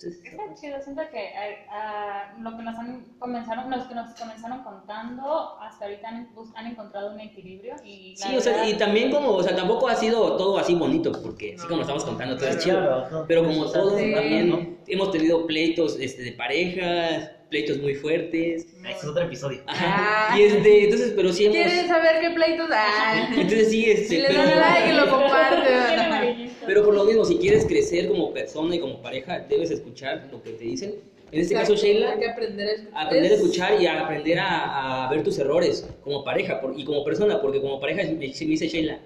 [0.00, 1.30] Entonces, Está chido, siento que
[1.70, 6.52] ah, lo que nos han comenzaron, los que nos comenzaron contando, hasta ahorita han, bus-
[6.54, 9.96] han encontrado un equilibrio y sí, o sea, y también como, o sea, tampoco ha
[9.96, 11.68] sido todo así bonito, porque así No.
[11.70, 12.78] como estamos contando, todo es chido.
[12.78, 14.14] claro, no, Pero como todos Sí.
[14.14, 14.78] también, ¿no?
[14.86, 18.66] hemos tenido pleitos este, de parejas, pleitos muy fuertes.
[18.84, 19.62] Ah, ese es otro episodio.
[19.66, 20.30] Ajá.
[20.32, 20.38] Ah.
[20.38, 21.56] Y este, entonces, pero sí hemos...
[21.56, 22.68] ¿Quieres saber qué pleitos?
[22.72, 23.26] Ah.
[23.30, 26.37] Entonces sí, este, Si le pero- dan like y lo comparte.
[26.68, 30.42] Pero por lo mismo, si quieres crecer como persona y como pareja, debes escuchar lo
[30.42, 30.96] que te dicen.
[31.32, 33.06] En este caso, Sheila, Hay que aprender a escuchar.
[33.06, 36.78] aprender a Es- escuchar y a aprender a, a ver tus errores como pareja por-
[36.78, 39.00] y como persona, porque como pareja me, me dice Sheila,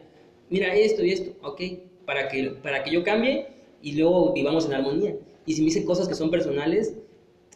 [0.51, 1.61] mira esto y esto, ok,
[2.05, 3.47] para que, para que yo cambie
[3.81, 5.15] y luego vivamos en armonía.
[5.47, 6.95] Y si me dice cosas que son personales,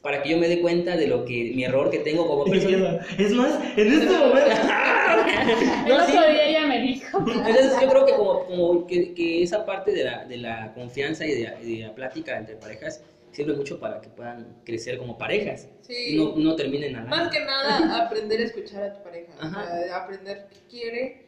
[0.06, 3.04] para que yo me dé cuenta de lo que, mi error que tengo como persona.
[3.18, 4.50] Es más, en este momento.
[5.84, 7.18] El No, otro día ella me dijo.
[7.18, 11.26] Entonces yo creo que como, como que, que esa parte de la, de la confianza
[11.26, 13.02] y de, la- de la plática entre parejas
[13.32, 15.94] sirve mucho para que puedan crecer como parejas Sí.
[16.10, 19.32] y no, no terminen a Más que nada, aprender a escuchar a tu pareja.
[19.40, 20.02] Ajá.
[20.04, 21.26] aprender qué quiere,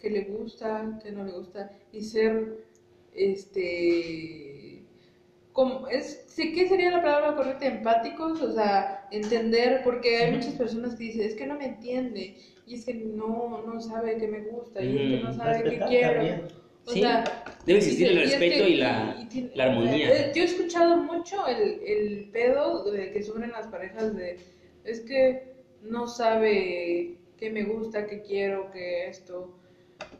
[0.00, 1.72] qué le gusta, qué no le gusta.
[1.92, 2.58] Y ser,
[3.12, 4.53] este...
[5.54, 7.66] Como, es, sí, ¿Qué sería la palabra correcta?
[7.66, 12.36] Empáticos, o sea, entender, porque hay muchas personas que dicen, es que no me entiende,
[12.66, 15.62] y es que no, no sabe qué me gusta, y es que no Mm, sabe
[15.62, 16.14] qué quiero.
[16.14, 16.42] también.
[16.86, 17.24] O Sí, sea,
[17.64, 20.08] debe existir el y es respeto que- y la, y tiene- la armonía.
[20.10, 24.38] eh, Yo he escuchado mucho el, el pedo de que sufren las parejas de
[24.84, 29.56] es que no sabe qué me gusta, qué quiero, qué esto,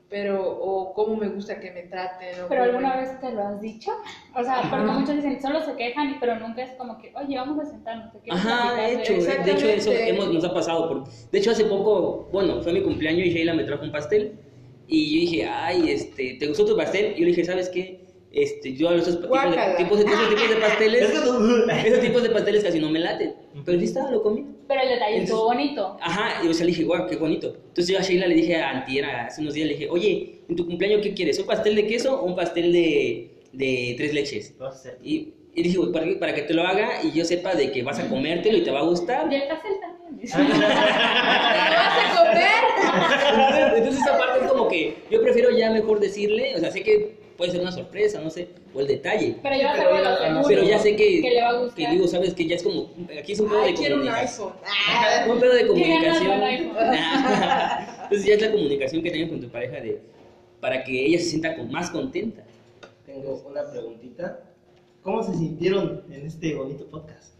[0.09, 2.40] pero o cómo me gusta que me traten.
[2.45, 3.90] o Pero alguna me- vez te lo has dicho.
[4.36, 7.36] O sea, porque muchos dicen, solo se quejan, y- pero nunca es como que, oye,
[7.36, 8.12] vamos a sentarnos.
[8.12, 10.88] ¿te Ajá, de hecho, esto?" de hecho eso hemos, nos ha pasado.
[10.88, 14.38] Por, de hecho, hace poco, bueno, fue mi cumpleaños y Sheila me trajo un pastel.
[14.86, 17.12] Y yo dije, ay, este, ¿te gustó tu pastel?
[17.16, 18.04] Y yo le dije, ¿sabes qué?
[18.35, 21.72] Este, yo a esos tipos de, tipos, de, esos tipos de pasteles, Es que no-
[21.72, 23.32] esos tipos de pasteles casi no me laten.
[23.64, 24.45] Pero sí estaba, lo comí.
[24.66, 25.97] Pero el detalle estuvo bonito.
[26.01, 27.55] Ajá, y o sea, le dije, guau, qué bonito.
[27.68, 30.57] Entonces yo a Sheila le dije a Antier, hace unos días, le dije, oye, en
[30.57, 31.39] tu cumpleaños, ¿qué quieres?
[31.39, 34.53] ¿Un pastel de queso o un pastel de, de tres leches.
[35.03, 37.70] Y, y dije, "Pues, para que, para que te lo haga y yo sepa de
[37.70, 39.32] que vas a comértelo y te va a gustar.
[39.32, 40.20] Y el pastel también.
[40.20, 40.37] dice.
[40.39, 43.76] ¿Te lo vas a comer?
[43.76, 47.22] Entonces esa parte es como que yo prefiero ya mejor decirle, o sea, sé que
[47.37, 49.37] puede ser una sorpresa, no sé, o el detalle.
[49.43, 50.43] Pero yo Pero ya-.
[50.47, 51.76] Pero ya sé que, Que le va a gustar.
[51.76, 54.12] que digo, sabes que ya es como, aquí es un pedo de un comunicación.
[54.14, 54.53] iPhone.
[55.32, 56.70] Un pedo de ¿Qué ganas comunicación.
[58.05, 60.01] Entonces ya es la comunicación que tengas con tu pareja de,
[60.61, 62.45] para que ella se sienta con- más contenta.
[63.07, 64.41] Tengo una preguntita.
[65.03, 67.34] ¿Cómo se sintieron en este bonito podcast?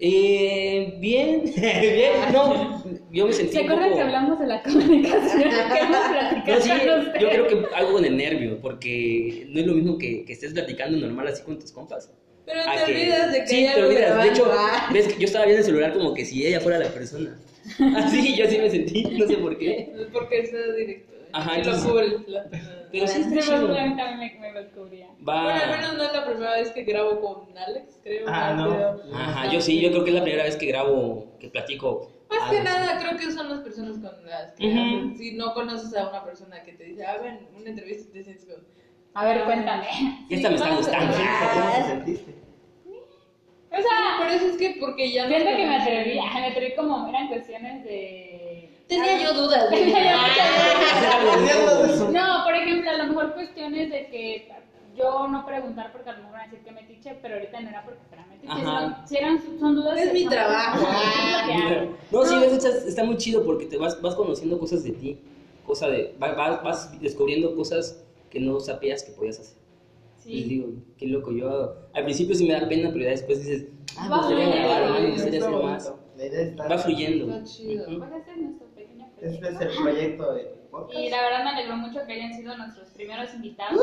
[0.00, 3.96] Eh, bien, bien, no, yo me sentí ¿Se acuerdan poco...
[3.96, 5.42] que hablamos de la comunicación?
[5.42, 9.58] que hemos platicado No, sí, con yo creo que algo con el nervio, porque no
[9.60, 12.12] es lo mismo que, que estés platicando normal así con tus compas.
[12.46, 14.00] Pero te olvidas de que sí, te olvidas.
[14.00, 14.32] De grabando.
[14.32, 14.50] hecho,
[14.92, 17.38] ves que yo estaba viendo el celular como que si ella fuera la persona.
[17.96, 19.92] Así, yo así me sentí, no sé por qué.
[20.10, 21.12] Porque es directo.
[21.32, 22.16] Ajá, lo entonces- cubre.
[22.90, 23.68] Pero sí Sí, está chido.
[23.68, 25.08] bueno, también me, me lo cubría.
[25.20, 28.24] Bueno, al menos no es la primera vez que grabo con Alex, creo.
[28.28, 29.14] Ah, no.
[29.14, 32.10] Ajá, yo sí, yo creo que es la primera vez que grabo, que platico.
[32.30, 35.12] Más que nada, creo que son las personas con las que.
[35.18, 38.24] Si no conoces a una persona que te dice, ah, ven, una entrevista y te
[38.24, 38.64] sientes con.
[39.14, 39.86] A ver, cuéntame.
[40.30, 41.14] Y esta me está gustando.
[41.14, 42.34] ¿Cómo te sentiste?
[43.70, 45.28] O sea, Por eso es que, porque ya no.
[45.28, 48.27] siento que me atreví, me atreví como, eran cuestiones de...
[48.88, 49.68] Tenía yo dudas.
[49.70, 52.10] Tenía yo muchas.
[52.12, 54.48] No, por ejemplo, a lo mejor cuestiones de que
[54.96, 57.60] yo no preguntar porque a lo mejor van a decir que me tiche, pero ahorita
[57.60, 59.98] no era porque fuera metiche, si eran, son dudas...
[59.98, 60.86] Es que mi son- trabajo.
[61.50, 61.88] Es.
[62.10, 65.18] No, sí, ves, está, está muy chido porque te vas, vas conociendo cosas de ti,
[65.66, 69.58] cosa de, va- va- vas descubriendo cosas que no sabías que podías hacer.
[70.24, 70.44] Y Sí.
[70.44, 70.68] digo,
[70.98, 73.66] qué loco, yo al principio sí me da pena, pero ya después dices,
[73.96, 75.92] ah, me Va gustaría fluyendo, grabar me gustaría hacer más.
[76.70, 77.34] Va fluyendo.
[77.36, 77.88] Está chido.
[77.88, 77.98] Ujú.
[77.98, 78.67] Pues
[79.22, 80.98] este es el proyecto de podcast.
[80.98, 83.80] Y la verdad me alegró mucho que hayan sido nuestros primeros invitados.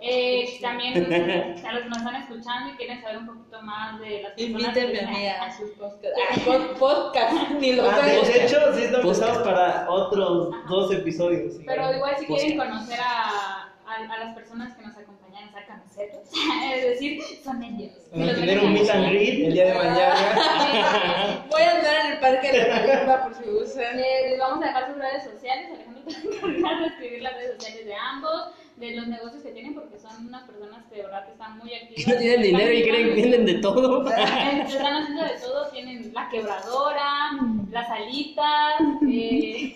[0.00, 0.94] Eh, también
[1.66, 4.76] a los que nos están escuchando y quieren saber un poquito más de las personas
[4.76, 6.44] Invítenme a a sus podcasts.
[6.44, 11.54] Pod- podcast, ni lo Ah, de, hecho, sí pensados para otros dos episodios.
[11.66, 12.44] Pero igual si Podcast.
[12.46, 16.18] quieren conocer a, a, a las personas que nos acompañan a esa camiseta,
[16.74, 17.92] es decir, son ellos.
[18.12, 21.44] Los tener un meet and greet el día de mañana.
[21.50, 22.68] Voy a andar en el parque de
[23.06, 23.98] la por si gustan.
[23.98, 27.22] Eh, les vamos a dejar sus redes sociales, Alejandro te va a encargar de escribir
[27.22, 28.42] las redes sociales de ambos,
[28.76, 31.74] de los negocios que tienen, porque son unas personas que de verdad que están muy
[31.74, 32.06] activas.
[32.14, 34.06] No tienen dinero y creen que venden de todo.
[34.16, 37.30] Eh, Están haciendo de todo, tienen la quebradora,
[37.70, 39.74] las alitas, eh,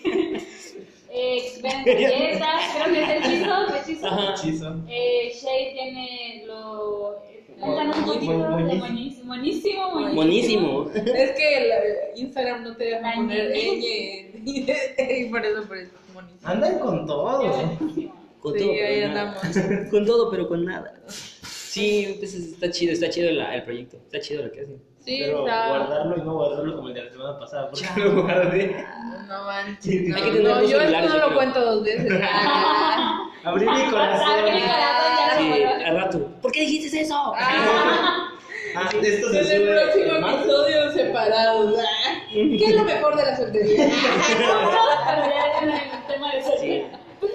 [1.09, 4.07] eh, venden galletas, creo que es el hechizo.
[4.07, 4.33] Ajá.
[4.33, 4.75] Hechizo.
[4.87, 7.21] Eh, Shay tiene lo...
[7.63, 8.47] Un poquito
[9.27, 10.91] buenísimo, buenísimo.
[10.93, 11.71] Es que el
[12.17, 14.31] Instagram no te deja poner ñe.
[14.43, 14.65] ñ
[15.19, 16.39] y por eso por eso es buenísimo.
[16.43, 17.41] Andan con todo.
[18.39, 19.37] Con Sí, todo, ahí andamos.
[19.91, 20.99] Con todo, pero con nada.
[21.07, 23.97] Sí, pues está chido, está chido la- el proyecto.
[23.97, 24.81] Está chido lo que hacen.
[25.03, 25.67] Sí, Pero está.
[25.69, 27.69] guardarlo y no guardarlo como el de la semana pasada.
[27.71, 28.85] Porque lo guardé.
[29.27, 30.07] No manches.
[30.09, 31.35] No, hay que tener no, dos yo esto no yo lo creo.
[31.35, 32.21] cuento dos veces.
[32.23, 34.27] Ah, Abrí mi corazón.
[34.29, 35.85] Abrí mi corazón, ya Sí, no acuerdo.
[35.85, 36.29] al rato.
[36.41, 37.33] ¿Por qué dijiste eso?
[37.35, 38.27] ah,
[38.75, 41.79] Ah, esto se en el próximo episodio separados.
[41.79, 43.87] Ah, ¿Qué es lo mejor de la soltería?
[43.87, 46.41] Ya en el tema de.
[47.19, 47.31] Pues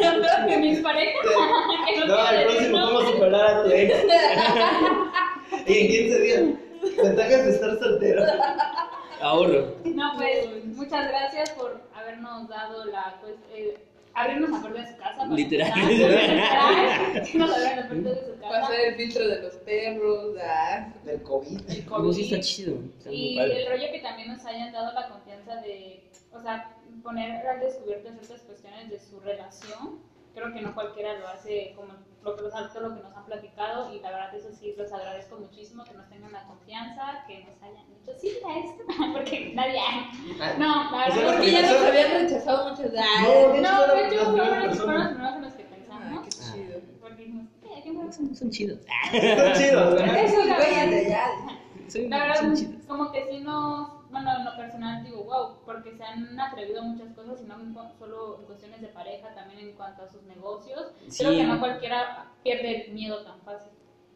[0.00, 1.24] que, que mis parejas,
[2.06, 3.94] no, No, próximo, ¿cómo nombres, superar a tu ex?
[5.66, 6.42] y en 15 días.
[6.80, 8.22] Ventajas de estar soltero.
[9.20, 9.74] Ahorro.
[9.84, 13.18] No, pues muchas gracias por habernos dado la.
[13.20, 13.78] Pues, eh,
[14.14, 15.16] abrirnos la puerta de su casa.
[15.18, 15.70] para Literal.
[17.34, 18.60] nos abrieron las puertas de su casa.
[18.60, 20.36] Pasar el filtro de los perros.
[20.42, 20.88] Ah.
[21.04, 21.60] Del COVID.
[21.70, 22.12] el COVID.
[22.12, 22.76] sí está chido.
[22.98, 23.62] Está Y padre.
[23.62, 26.02] el rollo que también nos hayan dado la confianza de,
[26.32, 30.00] o sea, poner al descubierto ciertas cuestiones de su relación.
[30.34, 33.92] Creo que no cualquiera lo hace como lo que, todo lo que nos han platicado
[33.94, 37.60] y la verdad eso sí los agradezco muchísimo que nos tengan la confianza, que nos
[37.62, 39.80] hayan dicho sí a esto, porque nadie...
[40.58, 43.52] No, la O sea, verdad Porque ya nos habían rechazado muchas No, veces.
[43.52, 45.62] de hecho, No, de fueron hecho las fueron primeras los los primeros en los que
[45.62, 46.24] Ah, pensamos.
[46.24, 46.80] qué chido.
[47.00, 47.30] Porque.
[48.12, 48.78] Son, son chidos.
[49.12, 50.16] Está chido, ¿verdad?
[50.24, 51.24] Esos güeyes de allá.
[51.88, 52.74] Son, La verdad, son chidos.
[52.86, 53.88] como que sí nos,
[54.22, 57.56] bueno, en lo personal digo, wow, porque se han atrevido a muchas cosas y no
[57.98, 60.80] solo en cuestiones de pareja, también en cuanto a sus negocios.
[61.08, 61.24] Sí.
[61.24, 63.72] Creo que no cualquiera pierde el miedo tan fácil.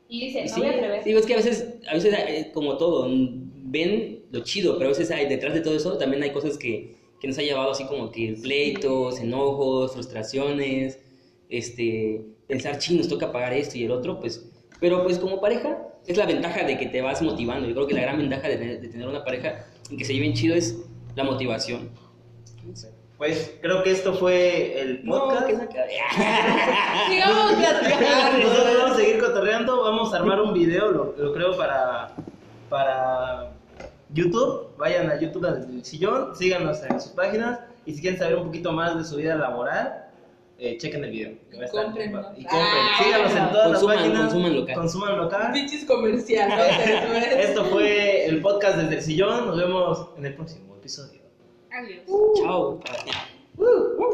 [0.08, 1.04] Y dice, no Sí, voy a atrever.
[1.04, 4.90] digo, es que a veces, a veces eh, como todo, mm, ven lo chido, pero
[4.90, 7.70] a veces hay, detrás de todo eso también hay cosas que, que nos ha llevado
[7.70, 11.00] así como que pleitos, enojos, frustraciones,
[11.48, 14.50] este, pensar, ching, nos toca pagar esto y el otro, pues,
[14.80, 17.66] pero pues como pareja es la ventaja de que te vas motivando.
[17.66, 20.34] Yo creo que la gran ventaja de, de tener una pareja y que se lleven
[20.34, 20.76] chido es
[21.14, 21.90] la motivación.
[23.16, 25.48] Pues creo que esto fue el podcast.
[25.48, 25.76] No, que.
[27.08, 28.38] Sigamos platicando.
[28.38, 32.12] Nosotros vamos a seguir cotorreando, vamos a armar un video, lo, lo creo para,
[32.68, 33.52] para
[34.12, 34.76] YouTube.
[34.76, 38.72] Vayan a YouTube al sillón, síganos en sus páginas y si quieren saber un poquito
[38.72, 40.03] más de su vida laboral,
[40.66, 41.32] eh, chequen el video.
[41.50, 42.20] que va a estar- compren, ¿no?
[42.20, 42.50] Y compren.
[42.50, 44.22] Ah, síganos en todas Consuman, las páginas.
[44.32, 44.74] consuman local.
[44.74, 45.52] Consuman local.
[45.52, 47.38] Pinches comerciales.
[47.48, 49.46] Esto fue el podcast desde el sillón.
[49.46, 51.20] Nos vemos en el próximo episodio.
[51.70, 52.02] Adiós.
[52.42, 52.80] Chao.
[53.56, 53.94] Uh.